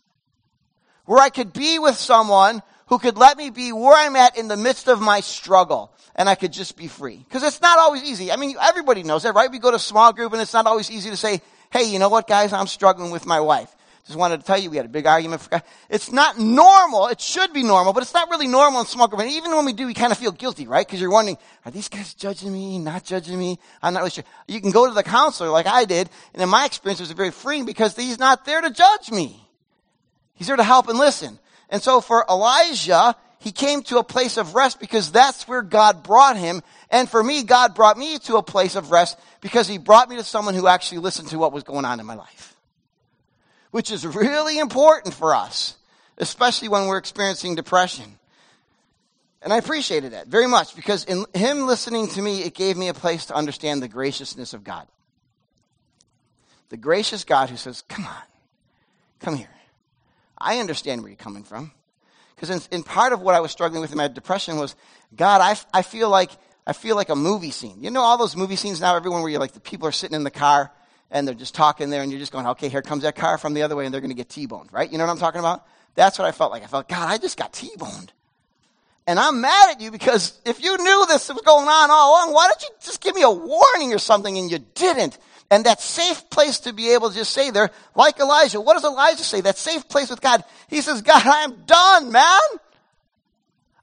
[1.06, 4.48] where I could be with someone who could let me be where I'm at in
[4.48, 7.18] the midst of my struggle and I could just be free.
[7.18, 8.32] Because it's not always easy.
[8.32, 9.52] I mean, everybody knows that, right?
[9.52, 12.10] We go to small group and it's not always easy to say, hey, you know
[12.10, 13.74] what, guys, I'm struggling with my wife.
[14.08, 15.42] Just wanted to tell you, we had a big argument.
[15.42, 17.08] For, it's not normal.
[17.08, 19.22] It should be normal, but it's not really normal in small group.
[19.22, 20.88] And even when we do, we kind of feel guilty, right?
[20.88, 23.60] Because you're wondering, are these guys judging me, not judging me?
[23.82, 24.24] I'm not really sure.
[24.48, 27.12] You can go to the counselor like I did, and in my experience, it was
[27.12, 29.46] very freeing because he's not there to judge me.
[30.36, 31.38] He's there to help and listen.
[31.70, 36.04] And so for Elijah, he came to a place of rest because that's where God
[36.04, 36.62] brought him.
[36.90, 40.16] And for me, God brought me to a place of rest because he brought me
[40.16, 42.57] to someone who actually listened to what was going on in my life.
[43.72, 45.76] Which is really important for us,
[46.18, 48.18] especially when we're experiencing depression.
[49.42, 52.88] And I appreciated that very much because in him listening to me, it gave me
[52.88, 54.88] a place to understand the graciousness of God.
[56.70, 58.24] The gracious God who says, Come on,
[59.20, 59.50] come here.
[60.38, 61.72] I understand where you're coming from.
[62.36, 64.76] Because in, in, part of what I was struggling with in my depression was,
[65.16, 66.32] God, I, I feel like
[66.68, 67.78] I feel like a movie scene.
[67.82, 70.16] You know all those movie scenes now, everyone where you're like the people are sitting
[70.16, 70.72] in the car
[71.12, 73.54] and they're just talking there and you're just going, okay, here comes that car from
[73.54, 74.92] the other way and they're going to get T-boned, right?
[74.92, 75.66] You know what I'm talking about?
[75.96, 76.64] That's what I felt like.
[76.64, 78.12] I felt, God, I just got T-boned.
[79.08, 82.34] And I'm mad at you because if you knew this was going on all along,
[82.34, 85.18] why don't you just give me a warning or something and you didn't?
[85.50, 88.84] And that safe place to be able to just say there, like Elijah, what does
[88.84, 89.40] Elijah say?
[89.40, 90.44] That safe place with God.
[90.68, 92.40] He says, God, I'm done, man.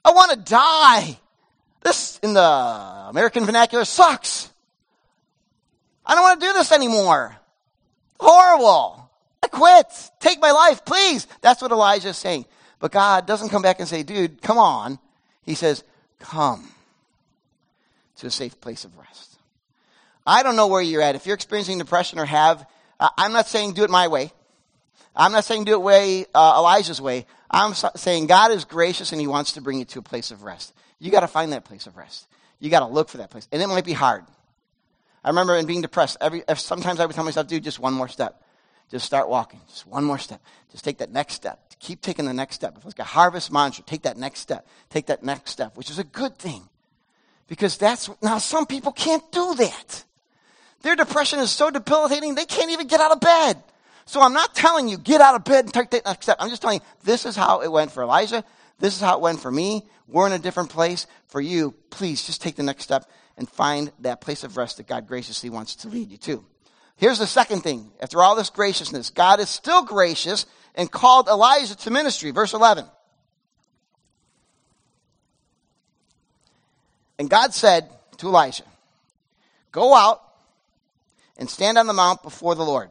[0.05, 1.19] I want to die.
[1.83, 4.51] This, in the American vernacular, sucks.
[6.07, 7.37] I don't want to do this anymore.
[8.21, 9.11] Horrible.
[9.43, 9.87] I quit.
[10.21, 11.27] Take my life, please.
[11.41, 12.47] That's what Elijah is saying.
[12.79, 14.99] But God doesn't come back and say, dude, come on.
[15.43, 15.85] He says,
[16.19, 16.69] come
[18.17, 19.39] to a safe place of rest.
[20.27, 21.15] I don't know where you're at.
[21.15, 22.67] If you're experiencing depression or have,
[23.01, 24.33] I'm not saying do it my way.
[25.17, 27.27] I'm not saying do it way uh, Elijah's way.
[27.51, 30.31] I'm so- saying God is gracious and He wants to bring you to a place
[30.31, 30.73] of rest.
[30.99, 32.27] You got to find that place of rest.
[32.59, 34.25] You got to look for that place, and it might be hard.
[35.25, 38.09] I remember in being depressed, every sometimes I would tell myself, "Dude, just one more
[38.09, 38.43] step.
[38.91, 39.61] Just start walking.
[39.69, 40.41] Just one more step.
[40.71, 41.59] Just take that next step.
[41.81, 42.73] Keep taking the next step.
[42.77, 43.83] If it's like a harvest mantra.
[43.85, 44.67] Take that next step.
[44.91, 46.69] Take that next step, which is a good thing,
[47.49, 50.05] because that's now some people can't do that.
[50.83, 53.63] Their depression is so debilitating, they can't even get out of bed.
[54.05, 56.37] So I'm not telling you, get out of bed and take that next step.
[56.39, 58.45] I'm just telling you, this is how it went for Elijah.
[58.79, 59.87] This is how it went for me.
[60.07, 61.07] We're in a different place.
[61.29, 64.87] For you, please just take the next step and find that place of rest that
[64.87, 66.45] God graciously wants to lead you to.
[66.97, 67.91] Here's the second thing.
[68.01, 72.31] After all this graciousness, God is still gracious and called Elijah to ministry.
[72.31, 72.85] Verse 11.
[77.19, 78.65] And God said to Elijah,
[79.73, 80.23] Go out
[81.37, 82.91] and stand on the mount before the Lord.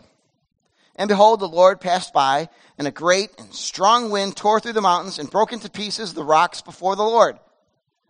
[0.96, 4.82] And behold, the Lord passed by, and a great and strong wind tore through the
[4.82, 7.40] mountains and broke into pieces the rocks before the Lord.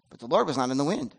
[0.10, 1.15] But the Lord was not in the wind.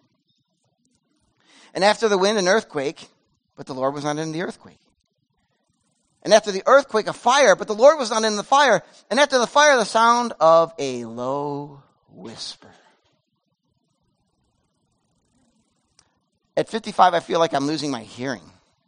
[1.75, 3.09] And after the wind, an earthquake,
[3.57, 4.79] but the Lord was not in the earthquake.
[6.23, 8.83] And after the earthquake, a fire, but the Lord was not in the fire.
[9.11, 12.71] And after the fire, the sound of a low whisper.
[16.57, 18.43] At 55, I feel like I'm losing my hearing.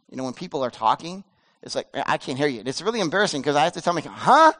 [0.09, 1.23] You know, when people are talking,
[1.61, 2.63] it's like, I can't hear you.
[2.65, 4.53] It's really embarrassing because I have to tell me, huh?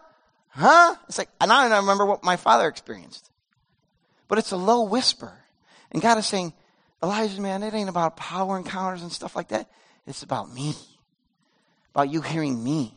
[0.49, 0.95] Huh?
[1.07, 3.31] It's like, and I don't remember what my father experienced.
[4.27, 5.33] But it's a low whisper.
[5.91, 6.53] And God is saying,
[7.03, 9.69] Elijah, man, it ain't about power encounters and stuff like that.
[10.05, 10.73] It's about me.
[11.93, 12.93] About you hearing me.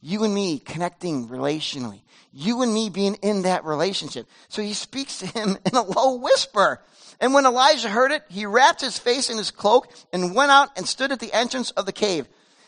[0.00, 2.00] You and me connecting relationally.
[2.32, 4.26] You and me being in that relationship.
[4.48, 6.82] So he speaks to him in a low whisper.
[7.20, 10.70] And when Elijah heard it, he wrapped his face in his cloak and went out
[10.76, 12.26] and stood at the entrance of the cave.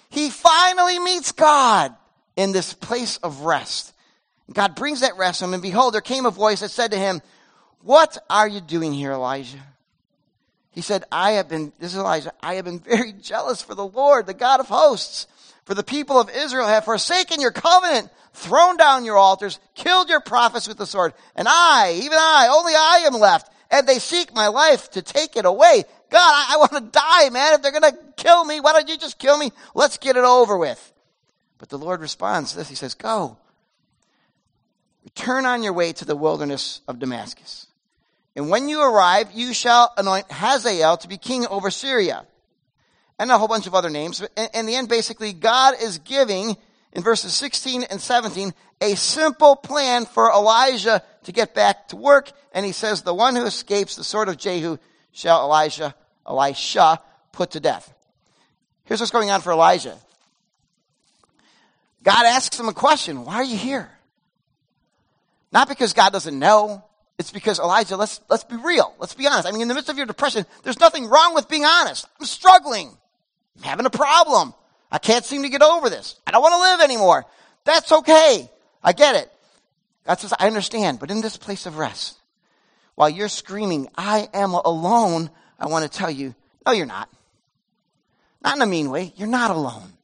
[0.09, 1.95] He finally meets God
[2.37, 3.93] in this place of rest.
[4.53, 6.99] God brings that rest to him, and behold, there came a voice that said to
[6.99, 7.21] him,
[7.81, 9.59] What are you doing here, Elijah?
[10.77, 13.87] He said, I have been, this is Elijah, I have been very jealous for the
[13.87, 15.27] Lord, the God of hosts.
[15.65, 20.21] For the people of Israel have forsaken your covenant, thrown down your altars, killed your
[20.21, 21.15] prophets with the sword.
[21.35, 23.51] And I, even I, only I am left.
[23.71, 25.85] And they seek my life to take it away.
[26.11, 27.55] God, I, I want to die, man.
[27.55, 29.53] If they're going to kill me, why don't you just kill me?
[29.75, 30.93] Let's get it over with.
[31.57, 32.69] But the Lord responds to this.
[32.69, 33.39] He says, Go.
[35.05, 37.66] Return on your way to the wilderness of Damascus.
[38.37, 42.27] And when you arrive, you shall anoint Hazael to be king over Syria.
[43.19, 44.23] And a whole bunch of other names.
[44.53, 46.55] In the end, basically, God is giving,
[46.93, 52.31] in verses 16 and 17, a simple plan for Elijah to get back to work.
[52.53, 54.77] And he says, the one who escapes the sword of Jehu
[55.13, 55.95] shall Elijah,
[56.29, 57.01] Elisha,
[57.33, 57.93] put to death.
[58.85, 59.97] Here's what's going on for Elijah.
[62.03, 63.25] God asks him a question.
[63.25, 63.91] Why are you here?
[65.53, 66.85] Not because God doesn't know.
[67.19, 68.95] It's because Elijah, let's, let's be real.
[68.99, 69.49] Let's be honest.
[69.49, 72.07] I mean, in the midst of your depression, there's nothing wrong with being honest.
[72.21, 72.95] I'm struggling.
[73.57, 74.53] I'm having a problem.
[74.93, 76.17] I can't seem to get over this.
[76.27, 77.25] I don't want to live anymore.
[77.65, 78.51] That's okay.
[78.83, 79.33] I get it.
[80.05, 81.01] That's just, I understand.
[81.01, 82.19] But in this place of rest,
[82.95, 86.35] while you're screaming, I am alone, I want to tell you,
[86.67, 87.09] no, you're not.
[88.43, 89.13] Not in a mean way.
[89.17, 89.95] You're not alone.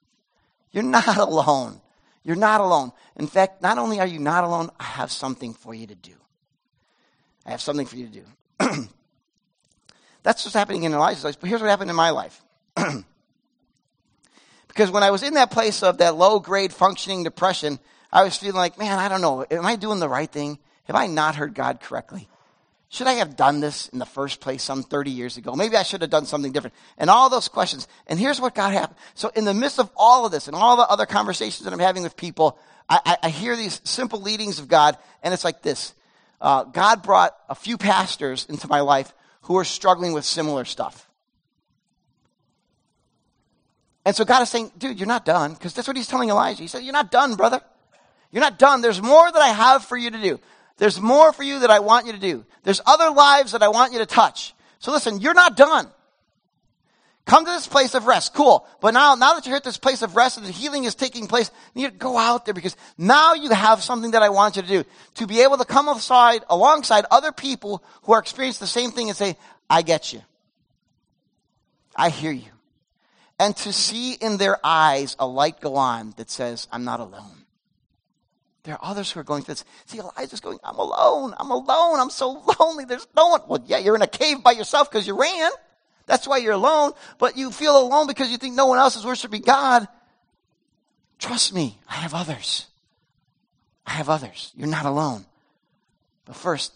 [0.73, 1.81] You're not alone.
[2.25, 2.93] You're not alone.
[3.17, 6.15] In fact, not only are you not alone, I have something for you to do.
[7.47, 8.25] I have something for you to do.
[10.23, 11.39] That's what's happening in Elijah's life.
[11.41, 12.41] But here's what happened in my life.
[14.69, 17.79] because when I was in that place of that low grade functioning depression,
[18.13, 19.45] I was feeling like, man, I don't know.
[19.51, 20.59] Am I doing the right thing?
[20.85, 22.29] Have I not heard God correctly?
[22.93, 25.55] Should I have done this in the first place some 30 years ago?
[25.55, 26.75] Maybe I should have done something different.
[26.99, 27.89] And all those questions.
[28.07, 28.99] And here's what God happened.
[29.15, 31.79] So in the midst of all of this and all the other conversations that I'm
[31.79, 32.59] having with people,
[32.91, 35.95] I, I, I hear these simple leadings of God, and it's like this.
[36.43, 41.09] Uh, God brought a few pastors into my life who were struggling with similar stuff.
[44.05, 45.55] And so God is saying, dude, you're not done.
[45.55, 46.61] Because that's what he's telling Elijah.
[46.61, 47.61] He said, you're not done, brother.
[48.33, 48.81] You're not done.
[48.81, 50.41] There's more that I have for you to do.
[50.79, 52.45] There's more for you that I want you to do.
[52.65, 54.53] There's other lives that I want you to touch.
[54.81, 55.87] So listen, you're not done.
[57.25, 58.35] Come to this place of rest.
[58.35, 58.67] Cool.
[58.81, 61.29] But now, now that you're at this place of rest and the healing is taking
[61.29, 64.57] place, you need to go out there because now you have something that I want
[64.57, 64.85] you to do.
[65.17, 69.09] To be able to come aside, alongside other people who are experiencing the same thing
[69.09, 69.37] and say,
[69.71, 70.21] I get you.
[71.95, 72.51] I hear you.
[73.39, 77.45] And to see in their eyes a light go on that says, I'm not alone.
[78.65, 79.65] There are others who are going through this.
[79.87, 81.35] See, Elijah's going, I'm alone.
[81.39, 81.99] I'm alone.
[81.99, 82.85] I'm so lonely.
[82.85, 83.41] There's no one.
[83.49, 85.51] Well, yeah, you're in a cave by yourself because you ran.
[86.13, 89.07] That's why you're alone, but you feel alone because you think no one else is
[89.07, 89.89] worshiping God.
[91.19, 92.67] Trust me, I have others.
[93.87, 94.53] I have others.
[94.55, 95.25] You're not alone.
[96.27, 96.75] But first,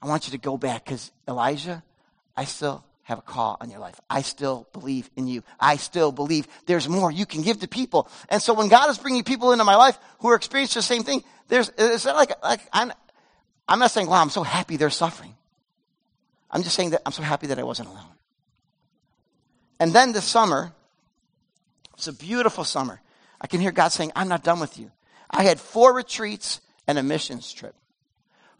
[0.00, 1.82] I want you to go back because Elijah,
[2.36, 3.98] I still have a call on your life.
[4.08, 5.42] I still believe in you.
[5.58, 8.08] I still believe there's more you can give to people.
[8.28, 11.02] And so when God is bringing people into my life who are experiencing the same
[11.02, 12.92] thing, there's, it's not like, like I'm,
[13.66, 15.34] I'm not saying, wow, I'm so happy they're suffering.
[16.48, 18.14] I'm just saying that I'm so happy that I wasn't alone.
[19.80, 20.72] And then this summer,
[21.94, 23.00] it's a beautiful summer.
[23.40, 24.90] I can hear God saying, I'm not done with you.
[25.30, 27.74] I had four retreats and a missions trip.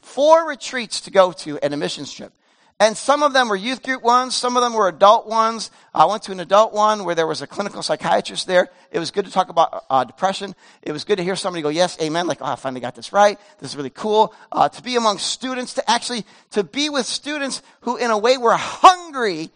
[0.01, 2.33] Four retreats to go to and a missions trip.
[2.81, 5.73] And some of them were youth group ones, some of them were adult ones.
[5.93, 8.69] I went to an adult one where there was a clinical psychiatrist there.
[8.93, 10.55] It was good to talk about uh, depression.
[10.83, 13.13] It was good to hear somebody go, yes, amen, like, oh, I finally got this
[13.13, 13.37] right.
[13.59, 14.33] This is really cool.
[14.53, 18.39] Uh, to be among students, to actually, to be with students who in a way
[18.39, 19.51] were hungry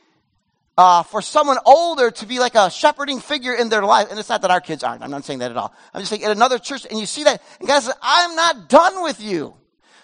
[0.79, 4.09] uh, for someone older to be like a shepherding figure in their life.
[4.11, 5.03] And it's not that our kids aren't.
[5.03, 5.75] I'm not saying that at all.
[5.93, 8.69] I'm just saying at another church, and you see that, and God says, I'm not
[8.69, 9.55] done with you.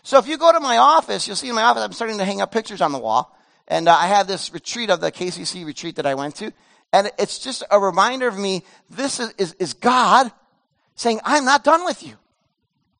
[0.03, 2.25] So if you go to my office, you'll see in my office, I'm starting to
[2.25, 3.37] hang up pictures on the wall.
[3.67, 6.53] And uh, I have this retreat of the KCC retreat that I went to.
[6.93, 10.33] And it's just a reminder of me, this is, is, is God
[10.95, 12.15] saying, I'm not done with you.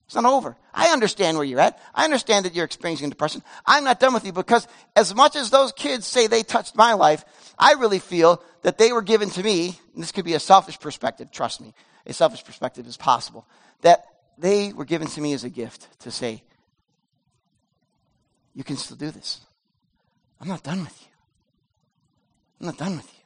[0.07, 0.57] It's not over.
[0.73, 1.79] I understand where you're at.
[1.95, 3.43] I understand that you're experiencing depression.
[3.67, 6.95] I'm not done with you because as much as those kids say they touched my
[6.95, 7.25] life,
[7.59, 10.79] I really feel that they were given to me, and this could be a selfish
[10.79, 11.75] perspective, trust me,
[12.07, 13.47] a selfish perspective is possible,
[13.83, 14.05] that
[14.39, 16.43] they were given to me as a gift to say,
[18.55, 19.41] you can still do this.
[20.41, 21.09] I'm not done with you.
[22.61, 23.25] I'm not done with you.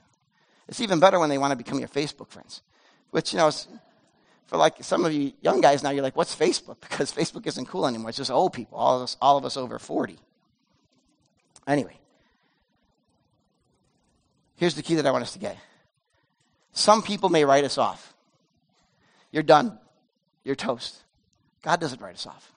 [0.68, 2.62] It's even better when they want to become your Facebook friends,
[3.11, 3.51] which, you know,
[4.47, 6.77] for like some of you young guys now, you're like, what's Facebook?
[6.81, 8.11] Because Facebook isn't cool anymore.
[8.11, 10.18] It's just old people, all of us, all of us over 40.
[11.66, 11.97] Anyway,
[14.62, 15.59] here's the key that I want us to get.
[16.72, 18.14] Some people may write us off.
[19.33, 19.77] You're done.
[20.44, 21.03] You're toast.
[21.62, 22.53] God doesn't write us off.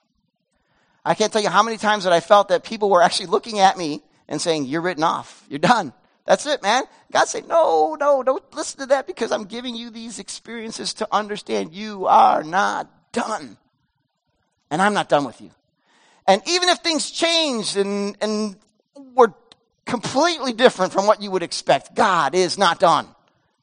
[1.04, 3.58] I can't tell you how many times that I felt that people were actually looking
[3.58, 5.44] at me and saying, You're written off.
[5.48, 5.92] You're done.
[6.26, 6.84] That's it, man.
[7.10, 11.08] God said, no, no, don't listen to that because I'm giving you these experiences to
[11.10, 13.56] understand you are not done.
[14.70, 15.50] And I'm not done with you.
[16.26, 18.56] And even if things change and, and
[19.14, 19.34] were
[19.86, 23.06] completely different from what you would expect, God is not done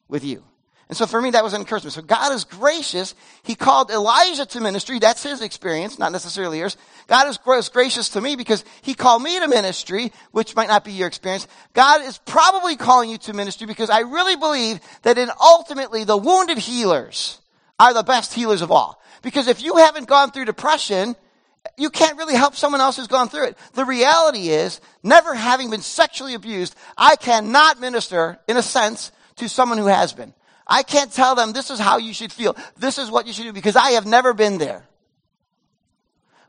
[0.07, 0.43] with you.
[0.89, 1.93] And so for me, that was encouragement.
[1.93, 3.15] So God is gracious.
[3.41, 4.99] He called Elijah to ministry.
[4.99, 6.77] That's his experience, not necessarily yours.
[7.07, 10.91] God is gracious to me because he called me to ministry, which might not be
[10.91, 11.47] your experience.
[11.73, 16.17] God is probably calling you to ministry because I really believe that in ultimately the
[16.17, 17.39] wounded healers
[17.79, 19.01] are the best healers of all.
[19.23, 21.15] Because if you haven't gone through depression,
[21.77, 23.57] you can't really help someone else who's gone through it.
[23.73, 29.49] The reality is, never having been sexually abused, I cannot minister, in a sense, to
[29.49, 30.33] someone who has been.
[30.67, 32.55] I can't tell them this is how you should feel.
[32.77, 34.83] This is what you should do because I have never been there.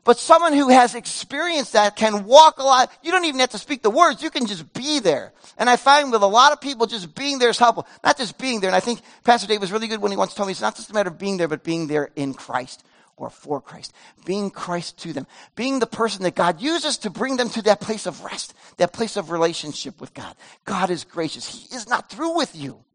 [0.03, 2.91] But someone who has experienced that can walk a lot.
[3.01, 4.21] You don't even have to speak the words.
[4.21, 5.33] You can just be there.
[5.57, 7.87] And I find with a lot of people, just being there is helpful.
[8.03, 8.69] Not just being there.
[8.69, 10.75] And I think Pastor Dave was really good when he once told me it's not
[10.75, 12.83] just a matter of being there, but being there in Christ
[13.17, 13.93] or for Christ.
[14.25, 15.27] Being Christ to them.
[15.55, 18.93] Being the person that God uses to bring them to that place of rest, that
[18.93, 20.35] place of relationship with God.
[20.65, 21.47] God is gracious.
[21.47, 22.85] He is not through with you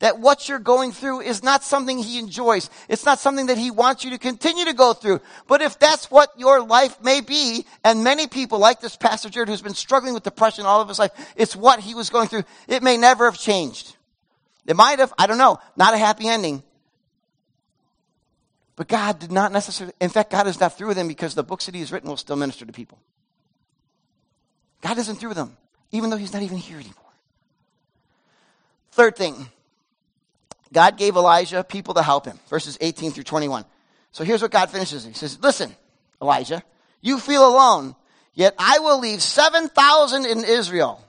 [0.00, 2.68] that what you're going through is not something he enjoys.
[2.88, 5.20] It's not something that he wants you to continue to go through.
[5.46, 9.48] But if that's what your life may be, and many people like this Pastor Jarrid
[9.48, 12.44] who's been struggling with depression all of his life, it's what he was going through.
[12.68, 13.96] It may never have changed.
[14.66, 16.62] It might have, I don't know, not a happy ending.
[18.76, 21.44] But God did not necessarily, in fact, God is not through with him because the
[21.44, 22.98] books that he has written will still minister to people.
[24.80, 25.56] God isn't through with them,
[25.92, 26.94] even though he's not even here anymore.
[28.92, 29.48] Third thing,
[30.72, 32.38] God gave Elijah people to help him.
[32.48, 33.64] Verses 18 through 21.
[34.12, 35.04] So here's what God finishes.
[35.04, 35.74] He says, Listen,
[36.20, 36.62] Elijah,
[37.00, 37.94] you feel alone,
[38.34, 41.04] yet I will leave 7,000 in Israel,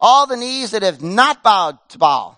[0.00, 2.35] all the knees that have not bowed to Baal,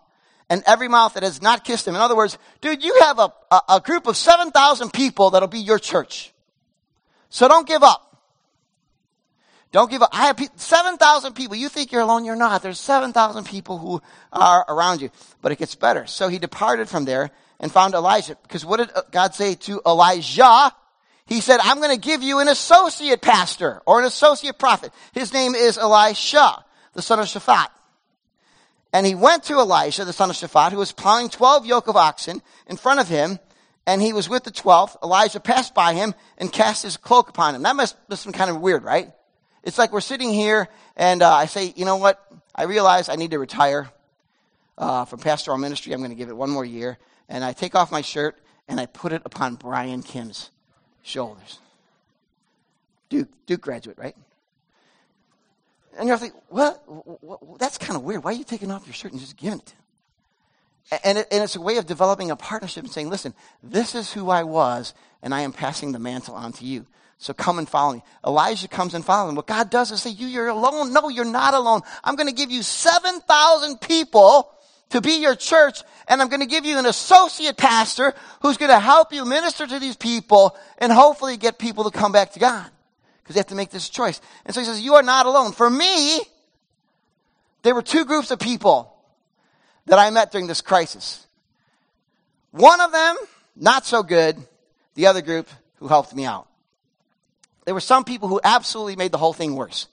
[0.51, 1.95] and every mouth that has not kissed him.
[1.95, 5.59] In other words, dude, you have a, a, a group of 7,000 people that'll be
[5.59, 6.33] your church.
[7.29, 8.05] So don't give up.
[9.71, 10.11] Don't give up.
[10.13, 11.57] I have 7,000 people.
[11.57, 12.25] You think you're alone.
[12.25, 12.63] You're not.
[12.63, 14.01] There's 7,000 people who
[14.33, 15.11] are around you.
[15.43, 16.07] But it gets better.
[16.07, 17.31] So he departed from there
[17.61, 18.37] and found Elijah.
[18.43, 20.73] Because what did uh, God say to Elijah?
[21.27, 24.91] He said, I'm going to give you an associate pastor or an associate prophet.
[25.13, 27.69] His name is Elisha, the son of Shaphat.
[28.93, 31.97] And he went to Elisha, the son of Shaphat, who was plowing 12 yoke of
[31.97, 33.39] oxen in front of him
[33.87, 35.03] and he was with the 12th.
[35.03, 37.63] Elijah passed by him and cast his cloak upon him.
[37.63, 39.11] That must, have been kind of weird, right?
[39.63, 42.23] It's like we're sitting here and uh, I say, you know what?
[42.55, 43.91] I realize I need to retire
[44.77, 45.93] uh, from pastoral ministry.
[45.93, 46.99] I'm going to give it one more year.
[47.29, 50.51] And I take off my shirt and I put it upon Brian Kim's
[51.03, 51.59] shoulders.
[53.09, 54.17] Duke, Duke graduate, right?
[55.99, 56.83] And you're like, what?
[56.87, 57.59] what?
[57.59, 58.23] That's kind of weird.
[58.23, 59.83] Why are you taking off your shirt and just giving it to him?
[61.05, 64.13] And, it, and it's a way of developing a partnership and saying, listen, this is
[64.13, 66.87] who I was, and I am passing the mantle on to you.
[67.19, 68.03] So come and follow me.
[68.25, 69.35] Elijah comes and follows him.
[69.35, 70.93] What God does is say, you, you're alone.
[70.93, 71.83] No, you're not alone.
[72.05, 74.53] I'm going to give you 7,000 people
[74.91, 78.71] to be your church, and I'm going to give you an associate pastor who's going
[78.71, 82.39] to help you minister to these people and hopefully get people to come back to
[82.39, 82.71] God.
[83.29, 84.23] Because you have to make this choice.
[84.47, 85.53] And so he says, you are not alone.
[85.53, 86.19] For me,
[87.61, 88.91] there were two groups of people
[89.85, 91.27] that I met during this crisis.
[92.53, 93.17] One of them,
[93.55, 94.39] not so good.
[94.95, 96.49] The other group who helped me out.
[97.67, 99.89] There were some people who absolutely made the whole thing worse.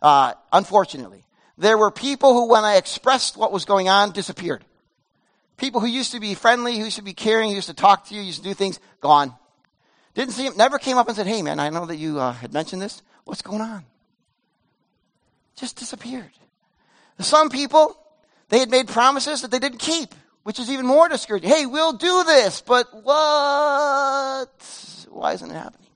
[0.00, 1.26] Uh, unfortunately.
[1.58, 4.64] There were people who, when I expressed what was going on, disappeared.
[5.58, 8.06] People who used to be friendly, who used to be caring, who used to talk
[8.06, 9.34] to you, used to do things, gone.
[10.14, 12.32] Didn't see him, never came up and said, hey man, I know that you uh,
[12.32, 13.02] had mentioned this.
[13.24, 13.84] What's going on?
[15.56, 16.30] Just disappeared.
[17.20, 17.96] Some people,
[18.48, 21.50] they had made promises that they didn't keep, which is even more discouraging.
[21.50, 24.48] Hey, we'll do this, but what?
[25.10, 25.88] Why isn't it happening?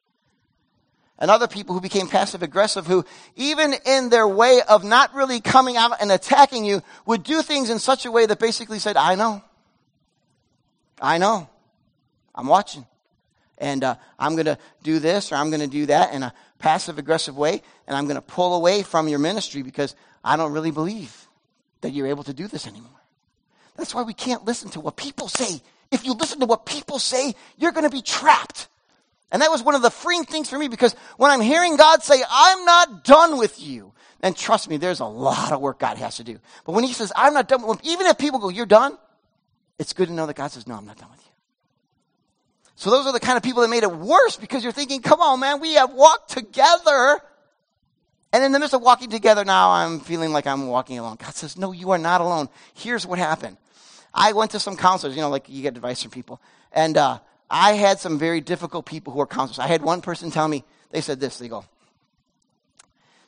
[1.18, 3.04] And other people who became passive aggressive who,
[3.36, 7.70] even in their way of not really coming out and attacking you, would do things
[7.70, 9.42] in such a way that basically said, I know.
[11.00, 11.48] I know.
[12.34, 12.84] I'm watching.
[13.58, 16.34] And uh, I'm going to do this or I'm going to do that in a
[16.58, 17.62] passive aggressive way.
[17.86, 21.28] And I'm going to pull away from your ministry because I don't really believe
[21.82, 22.90] that you're able to do this anymore.
[23.76, 25.60] That's why we can't listen to what people say.
[25.90, 28.68] If you listen to what people say, you're going to be trapped.
[29.30, 32.02] And that was one of the freeing things for me because when I'm hearing God
[32.02, 35.98] say, I'm not done with you, and trust me, there's a lot of work God
[35.98, 36.38] has to do.
[36.64, 38.96] But when He says, I'm not done with you, even if people go, You're done,
[39.78, 41.32] it's good to know that God says, No, I'm not done with you.
[42.76, 45.20] So those are the kind of people that made it worse because you're thinking, Come
[45.20, 47.20] on, man, we have walked together
[48.34, 51.18] and in the midst of walking together now, I'm feeling like I'm walking alone.
[51.20, 52.48] God says, No, you are not alone.
[52.74, 53.56] Here's what happened.
[54.12, 56.40] I went to some counselors, you know, like you get advice from people.
[56.72, 59.60] And uh, I had some very difficult people who are counselors.
[59.60, 61.64] I had one person tell me, they said this, they go,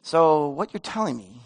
[0.03, 1.41] So what you're telling me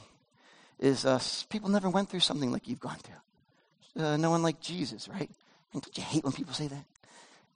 [0.78, 1.20] is uh,
[1.50, 4.02] people never went through something like you've gone through.
[4.02, 5.28] Uh, no one like Jesus, right?
[5.74, 6.84] Don't you hate when people say that?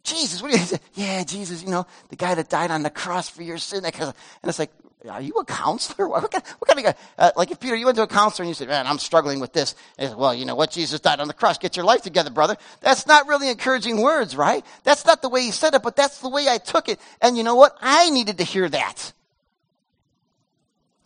[0.05, 0.79] Jesus, what do you say?
[0.95, 3.85] Yeah, Jesus, you know, the guy that died on the cross for your sin.
[3.85, 4.71] And it's like,
[5.09, 6.09] are you a counselor?
[6.15, 6.95] What kind, what kind of guy?
[7.19, 9.41] Uh, like if Peter, you went to a counselor and you said, man, I'm struggling
[9.41, 9.75] with this.
[9.99, 10.71] And said, well, you know what?
[10.71, 11.59] Jesus died on the cross.
[11.59, 12.57] Get your life together, brother.
[12.81, 14.65] That's not really encouraging words, right?
[14.85, 17.01] That's not the way he said it, but that's the way I took it.
[17.21, 17.77] And you know what?
[17.81, 19.13] I needed to hear that.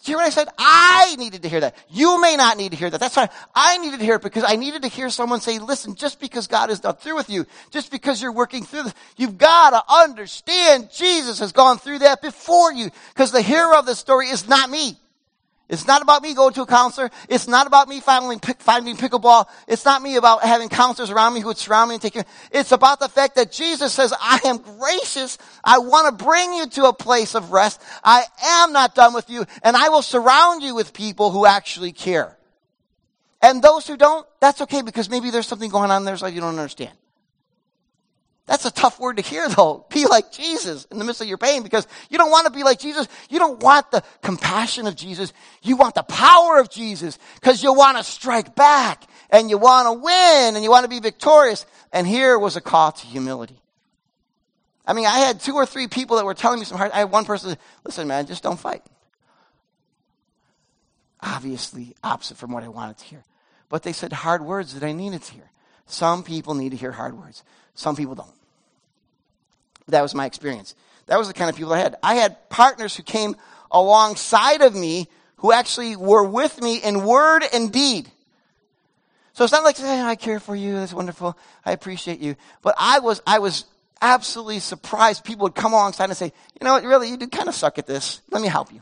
[0.09, 0.49] See what I said?
[0.57, 1.77] I needed to hear that.
[1.91, 2.99] You may not need to hear that.
[2.99, 3.29] That's fine.
[3.55, 6.47] I needed to hear it because I needed to hear someone say, listen, just because
[6.47, 9.83] God is not through with you, just because you're working through this, you've got to
[9.95, 14.49] understand Jesus has gone through that before you because the hero of the story is
[14.49, 14.99] not me.
[15.69, 17.11] It's not about me going to a counselor.
[17.29, 19.47] It's not about me finding, finding pickleball.
[19.67, 22.25] It's not me about having counselors around me who would surround me and take care.
[22.51, 25.37] It's about the fact that Jesus says, I am gracious.
[25.63, 27.83] I want to bring you to a place of rest.
[28.03, 31.93] I am not done with you and I will surround you with people who actually
[31.93, 32.39] care.
[33.43, 36.41] And those who don't, that's okay because maybe there's something going on there that you
[36.41, 36.98] don't understand.
[38.49, 39.85] That's a tough word to hear though.
[39.91, 42.65] Be like Jesus in the midst of your pain because you don't want to be
[42.65, 43.07] like Jesus.
[43.29, 45.35] You don't want the compassion of Jesus.
[45.63, 49.87] You want the power of Jesus because you want to strike back and you want
[49.87, 51.67] to win and you want to be victorious.
[51.93, 53.61] And here was a call to humility.
[54.87, 57.01] I mean, I had two or three people that were telling me some hard, I
[57.01, 58.83] had one person, listen man, just don't fight.
[61.21, 63.25] Obviously opposite from what I wanted to hear.
[63.69, 65.51] But they said hard words that I needed to hear.
[65.85, 67.45] Some people need to hear hard words.
[67.75, 68.38] Some people don't.
[69.89, 70.75] That was my experience.
[71.07, 71.97] That was the kind of people I had.
[72.03, 73.37] I had partners who came
[73.71, 78.11] alongside of me who actually were with me in word and deed.
[79.33, 80.75] So it's not like, hey, I care for you.
[80.75, 81.39] That's wonderful.
[81.65, 82.35] I appreciate you.
[82.61, 83.67] But I was, I was
[84.03, 85.25] absolutely surprised.
[85.25, 87.79] People would come alongside and say, you know what, really, you do kind of suck
[87.79, 88.21] at this.
[88.31, 88.81] Let me help you.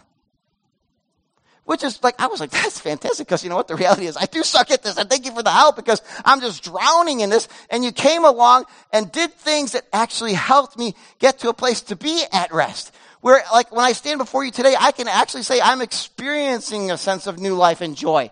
[1.66, 3.66] Which is like, I was like, that's fantastic because you know what?
[3.66, 4.96] The reality is I do suck at this.
[4.96, 7.48] And thank you for the help because I'm just drowning in this.
[7.70, 11.82] And you came along and did things that actually helped me get to a place
[11.82, 12.94] to be at rest.
[13.20, 16.96] Where like when I stand before you today, I can actually say I'm experiencing a
[16.96, 18.30] sense of new life and joy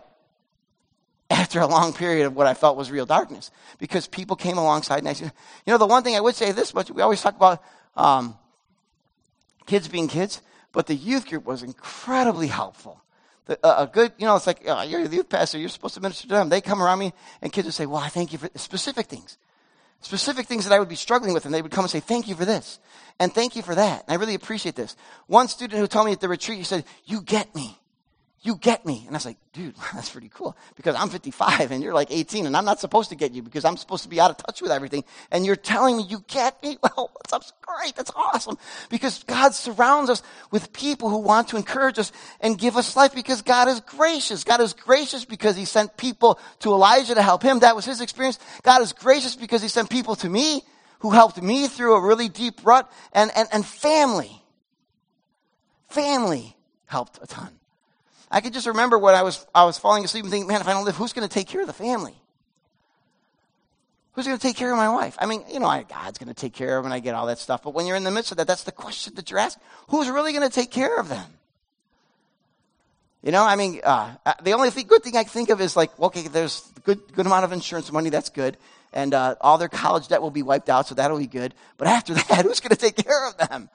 [1.29, 4.99] after a long period of what I felt was real darkness because people came alongside
[4.99, 5.33] and I said,
[5.67, 7.61] you know, the one thing I would say this much, we always talk about,
[7.97, 8.39] um,
[9.67, 13.01] kids being kids, but the youth group was incredibly helpful
[13.47, 15.95] the, uh, a good, you know, it's like, oh, you're the youth pastor, you're supposed
[15.95, 16.49] to minister to them.
[16.49, 19.39] They come around me, and kids would say, well, I thank you for specific things.
[20.01, 22.29] Specific things that I would be struggling with, and they would come and say, thank
[22.29, 22.79] you for this,
[23.19, 24.05] and thank you for that.
[24.07, 24.97] And I really appreciate this.
[25.27, 27.79] One student who told me at the retreat, he said, you get me
[28.45, 29.03] you get me.
[29.07, 32.47] And I was like, dude, that's pretty cool because I'm 55 and you're like 18
[32.47, 34.61] and I'm not supposed to get you because I'm supposed to be out of touch
[34.61, 35.03] with everything.
[35.31, 36.79] And you're telling me you get me?
[36.97, 37.97] Well, that's great.
[37.97, 38.57] That's awesome
[38.89, 40.23] because God surrounds us
[40.53, 44.45] with people who want to encourage us and give us life because God is gracious.
[44.45, 47.61] God is gracious because he sent people to Elijah to help him.
[47.61, 48.39] That was his experience.
[48.63, 50.63] God is gracious because he sent people to me
[51.01, 54.43] who helped me through a really deep rut and, and, and family.
[55.89, 56.55] Family
[56.87, 57.51] helped a ton.
[58.35, 60.67] I could just remember when I was, I was falling asleep and thinking, man, if
[60.67, 62.17] I don't live, who's going to take care of the family?
[64.15, 65.17] Who's going to take care of my wife?
[65.21, 67.15] I mean, you know, I, God's going to take care of them and I get
[67.15, 67.63] all that stuff.
[67.63, 69.63] But when you're in the midst of that, that's the question that you're asking.
[69.91, 71.25] Who's really going to take care of them?
[73.23, 75.61] You know, I mean, uh, uh the only thing, good thing I can think of
[75.61, 78.11] is like, okay, there's good, good amount of insurance money.
[78.11, 78.57] That's good.
[78.93, 81.55] And uh, all their college debt will be wiped out, so that'll be good.
[81.77, 83.71] But after that, who's going to take care of them?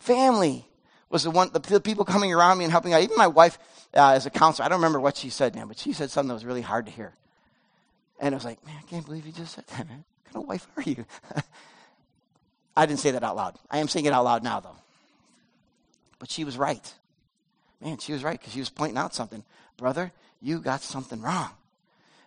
[0.00, 0.66] Family
[1.10, 3.02] was the one, the, people coming around me and helping out.
[3.02, 3.58] Even my wife,
[3.94, 6.28] uh, as a counselor, I don't remember what she said now, but she said something
[6.28, 7.12] that was really hard to hear.
[8.20, 10.04] And I was like, man, I can't believe you just said that, man.
[10.22, 11.04] What kind of wife are you?
[12.76, 13.56] I didn't say that out loud.
[13.70, 14.76] I am saying it out loud now, though.
[16.18, 16.94] But she was right.
[17.80, 19.42] Man, she was right because she was pointing out something.
[19.76, 21.50] Brother, you got something wrong.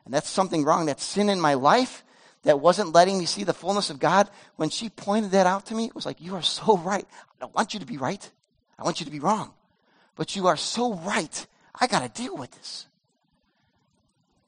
[0.06, 0.88] And that's something wrong.
[0.88, 2.04] That sin in my life
[2.44, 4.30] that wasn't letting me see the fullness of God.
[4.58, 7.06] When she pointed that out to me, it was like, you are so right.
[7.06, 8.30] I don't want you to be right.
[8.78, 9.54] I want you to be wrong.
[10.16, 11.48] But you are so right.
[11.80, 12.86] I got to deal with this.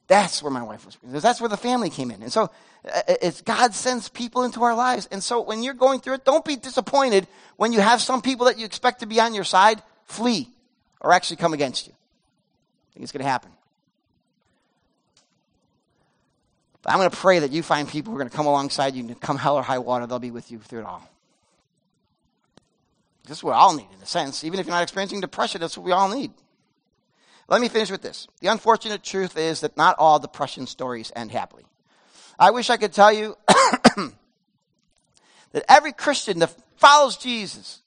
[0.08, 0.96] That's where my wife was.
[0.96, 2.22] Because that's where the family came in.
[2.22, 2.50] And so
[2.84, 5.08] uh, it's God sends people into our lives.
[5.10, 8.46] And so when you're going through it, don't be disappointed when you have some people
[8.46, 10.48] that you expect to be on your side flee
[11.00, 11.92] or actually come against you.
[11.92, 13.50] I think it's going to happen.
[16.82, 18.94] But I'm going to pray that you find people who are going to come alongside
[18.94, 21.02] you and come hell or high water, they'll be with you through it all.
[23.26, 24.44] This is what we all need, in a sense.
[24.44, 26.32] Even if you're not experiencing depression, that's what we all need.
[27.48, 28.26] Let me finish with this.
[28.40, 31.64] The unfortunate truth is that not all depression stories end happily.
[32.38, 33.36] I wish I could tell you
[35.52, 37.82] that every Christian that follows Jesus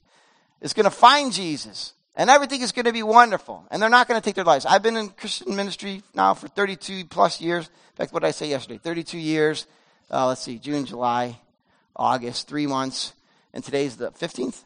[0.61, 4.07] is going to find Jesus and everything is going to be wonderful and they're not
[4.07, 4.65] going to take their lives.
[4.65, 7.67] I've been in Christian ministry now for 32 plus years.
[7.67, 8.79] In fact, what did I say yesterday?
[8.81, 9.67] 32 years.
[10.09, 11.39] Uh, let's see, June, July,
[11.95, 13.13] August, three months.
[13.53, 14.63] And today's the 15th?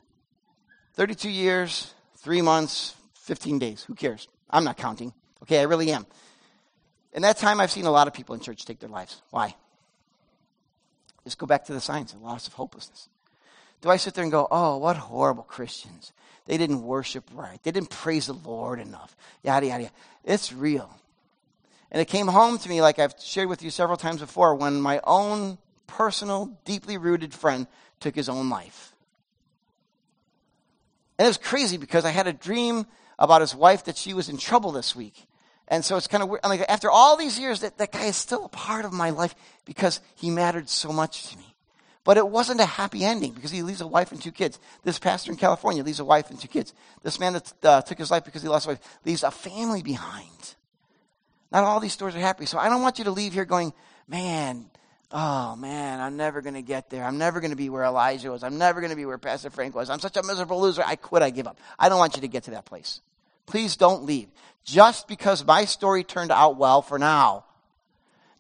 [0.94, 3.84] 32 years, three months, 15 days.
[3.84, 4.28] Who cares?
[4.50, 5.14] I'm not counting.
[5.44, 6.06] Okay, I really am.
[7.14, 9.22] In that time, I've seen a lot of people in church take their lives.
[9.30, 9.56] Why?
[11.24, 13.10] Just go back to the signs of loss of hopelessness.
[13.82, 16.14] Do I sit there and go, oh, what horrible Christians?
[16.46, 17.62] They didn't worship right.
[17.64, 19.16] They didn't praise the Lord enough.
[19.44, 19.96] Yada, yada, yada.
[20.24, 20.90] It's real.
[21.92, 24.82] And it came home to me, like I've shared with you several times before, when
[24.82, 27.68] my own personal, deeply rooted friend
[28.00, 28.93] took his own life.
[31.24, 32.86] And it was crazy because I had a dream
[33.18, 35.26] about his wife that she was in trouble this week.
[35.70, 36.42] And so it's kind of weird.
[36.44, 39.12] I mean, after all these years, that, that guy is still a part of my
[39.12, 41.56] life because he mattered so much to me.
[42.04, 44.60] But it wasn't a happy ending because he leaves a wife and two kids.
[44.84, 46.74] This pastor in California leaves a wife and two kids.
[47.04, 49.82] This man that uh, took his life because he lost a wife leaves a family
[49.82, 50.56] behind.
[51.54, 52.48] Not all these stories are happy.
[52.48, 53.72] So I don't want you to leave here going,
[54.10, 54.66] man,
[55.14, 57.06] oh man, I'm never going to get there.
[57.06, 58.44] I'm never going to be where Elijah was.
[58.44, 59.90] I'm never going to be where Pastor Frank was.
[59.90, 60.84] I'm such a miserable loser.
[60.86, 61.22] I quit.
[61.22, 61.60] I give up.
[61.78, 63.00] I don't want you to get to that place.
[63.46, 64.28] Please don't leave.
[64.64, 67.46] Just because my story turned out well for now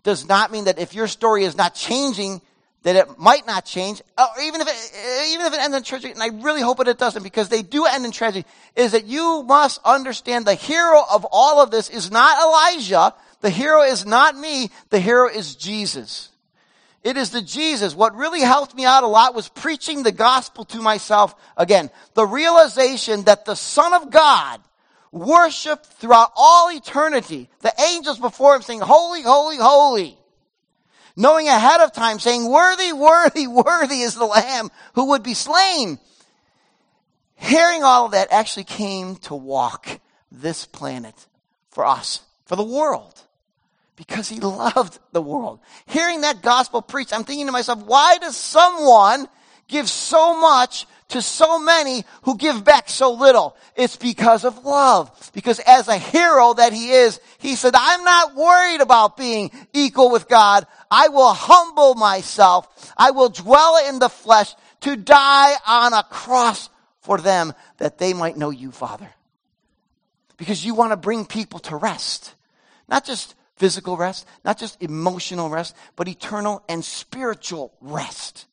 [0.04, 2.42] does not mean that if your story is not changing,
[2.84, 5.84] that it might not change, or even if it, uh, even if it ends in
[5.84, 8.46] tragedy, and I really hope that it doesn't, because they do end in tragedy,
[8.76, 13.50] is that you must understand the hero of all of this is not Elijah, the
[13.50, 16.30] hero is not me, the hero is Jesus.
[17.04, 17.96] It is the Jesus.
[17.96, 21.90] What really helped me out a lot was preaching the gospel to myself again.
[22.14, 24.62] The realization that the Son of God
[25.12, 27.50] worshiped throughout all eternity.
[27.60, 30.18] The angels before him saying, holy, holy, holy.
[31.16, 36.00] Knowing ahead of time saying, worthy, worthy, worthy is the lamb who would be slain.
[37.36, 40.00] Hearing all of that actually came to walk
[40.32, 41.28] this planet
[41.70, 43.22] for us, for the world,
[43.96, 45.60] because he loved the world.
[45.86, 49.28] Hearing that gospel preached, I'm thinking to myself, why does someone
[49.68, 53.56] give so much to so many who give back so little?
[53.76, 55.32] It's because of love.
[55.34, 60.12] Because as a hero that he is, he said, I'm not worried about being equal
[60.12, 60.66] with God.
[60.90, 62.94] I will humble myself.
[62.98, 66.70] I will dwell in the flesh to die on a cross
[67.02, 69.10] for them that they might know you, Father.
[70.38, 72.34] Because you want to bring people to rest.
[72.88, 78.46] Not just physical rest, not just emotional rest, but eternal and spiritual rest.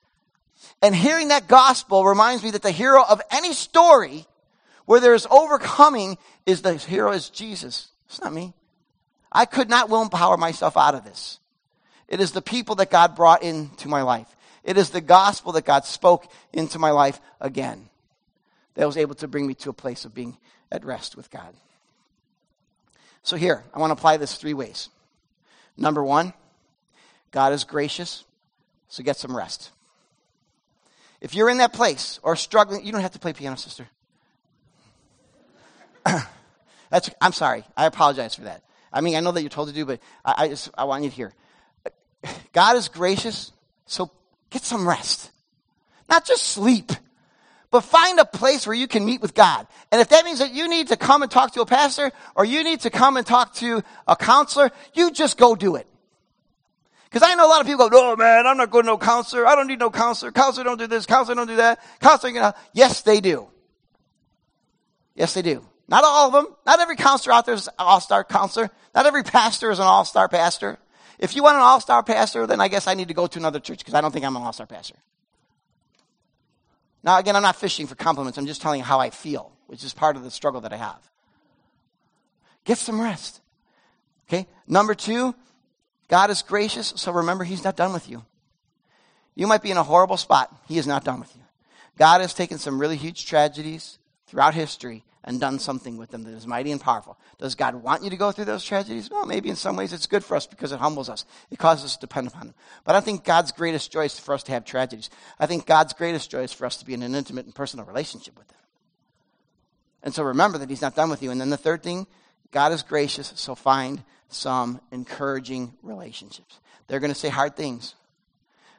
[0.82, 4.24] And hearing that gospel reminds me that the hero of any story
[4.84, 7.88] where there is overcoming is the hero is Jesus.
[8.06, 8.54] It's not me.
[9.32, 11.40] I could not will willpower myself out of this.
[12.06, 14.28] It is the people that God brought into my life.
[14.62, 17.88] It is the gospel that God spoke into my life again
[18.74, 20.38] that was able to bring me to a place of being
[20.70, 21.52] at rest with God.
[23.24, 24.88] So here, I want to apply this three ways.
[25.80, 26.34] Number one,
[27.30, 28.24] God is gracious,
[28.88, 29.70] so get some rest.
[31.22, 33.88] If you're in that place or struggling, you don't have to play piano, sister.
[36.90, 37.64] That's, I'm sorry.
[37.76, 38.62] I apologize for that.
[38.92, 41.02] I mean, I know that you're told to do, but I, I just I want
[41.04, 41.32] you to hear.
[42.52, 43.52] God is gracious,
[43.86, 44.10] so
[44.50, 45.30] get some rest.
[46.08, 46.92] Not just sleep,
[47.70, 49.66] but find a place where you can meet with God.
[49.92, 52.44] And if that means that you need to come and talk to a pastor or
[52.44, 55.86] you need to come and talk to a counselor, you just go do it.
[57.04, 58.98] Because I know a lot of people go, no, man, I'm not going to no
[58.98, 59.46] counselor.
[59.46, 60.30] I don't need no counselor.
[60.30, 61.06] Counselor don't do this.
[61.06, 61.80] Counselor don't do that.
[62.00, 62.52] Counselor, you know.
[62.72, 63.48] Yes, they do.
[65.16, 65.64] Yes, they do.
[65.88, 66.54] Not all of them.
[66.66, 68.70] Not every counselor out there is an all-star counselor.
[68.94, 70.78] Not every pastor is an all-star pastor.
[71.18, 73.58] If you want an all-star pastor, then I guess I need to go to another
[73.58, 74.94] church because I don't think I'm an all-star pastor.
[77.02, 78.38] Now, again, I'm not fishing for compliments.
[78.38, 80.76] I'm just telling you how I feel, which is part of the struggle that I
[80.76, 81.00] have.
[82.64, 83.40] Get some rest.
[84.28, 84.46] Okay?
[84.66, 85.34] Number two,
[86.08, 88.24] God is gracious, so remember, He's not done with you.
[89.34, 90.54] You might be in a horrible spot.
[90.68, 91.42] He is not done with you.
[91.96, 96.32] God has taken some really huge tragedies throughout history and done something with them that
[96.32, 97.18] is mighty and powerful.
[97.38, 99.10] Does God want you to go through those tragedies?
[99.10, 101.26] Well, maybe in some ways it's good for us because it humbles us.
[101.50, 102.54] It causes us to depend upon Him.
[102.84, 105.10] But I think God's greatest joy is for us to have tragedies.
[105.38, 107.84] I think God's greatest joy is for us to be in an intimate and personal
[107.84, 108.58] relationship with Him.
[110.02, 111.30] And so remember that He's not done with you.
[111.30, 112.06] And then the third thing,
[112.50, 116.60] God is gracious, so find some encouraging relationships.
[116.86, 117.94] They're going to say hard things,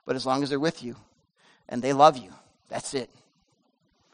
[0.05, 0.95] but as long as they're with you
[1.69, 2.33] and they love you,
[2.67, 3.09] that's it.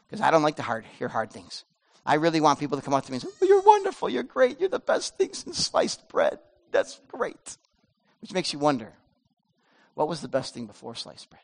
[0.06, 1.64] Because I don't like to hard, hear hard things.
[2.08, 4.08] I really want people to come up to me and say, oh, You're wonderful.
[4.08, 4.58] You're great.
[4.58, 6.38] You're the best thing since sliced bread.
[6.72, 7.58] That's great.
[8.22, 8.94] Which makes you wonder
[9.92, 11.42] what was the best thing before sliced bread?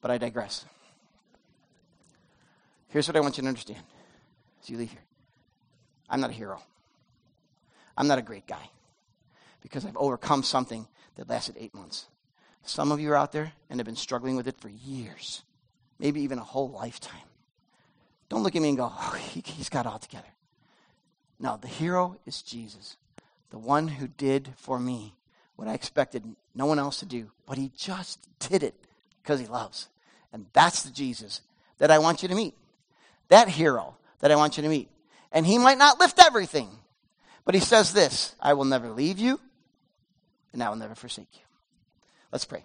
[0.00, 0.64] But I digress.
[2.86, 3.82] Here's what I want you to understand
[4.62, 5.02] as you leave here
[6.08, 6.62] I'm not a hero,
[7.96, 8.70] I'm not a great guy
[9.60, 10.86] because I've overcome something
[11.16, 12.06] that lasted eight months.
[12.62, 15.42] Some of you are out there and have been struggling with it for years,
[15.98, 17.27] maybe even a whole lifetime.
[18.28, 20.28] Don't look at me and go, oh, he, he's got it all together.
[21.40, 22.96] No, the hero is Jesus,
[23.50, 25.14] the one who did for me
[25.56, 26.24] what I expected
[26.54, 28.74] no one else to do, but he just did it
[29.22, 29.88] because he loves.
[30.32, 31.40] And that's the Jesus
[31.78, 32.54] that I want you to meet.
[33.28, 34.88] That hero that I want you to meet.
[35.32, 36.68] And he might not lift everything,
[37.44, 39.40] but he says this I will never leave you,
[40.52, 41.42] and I will never forsake you.
[42.32, 42.64] Let's pray.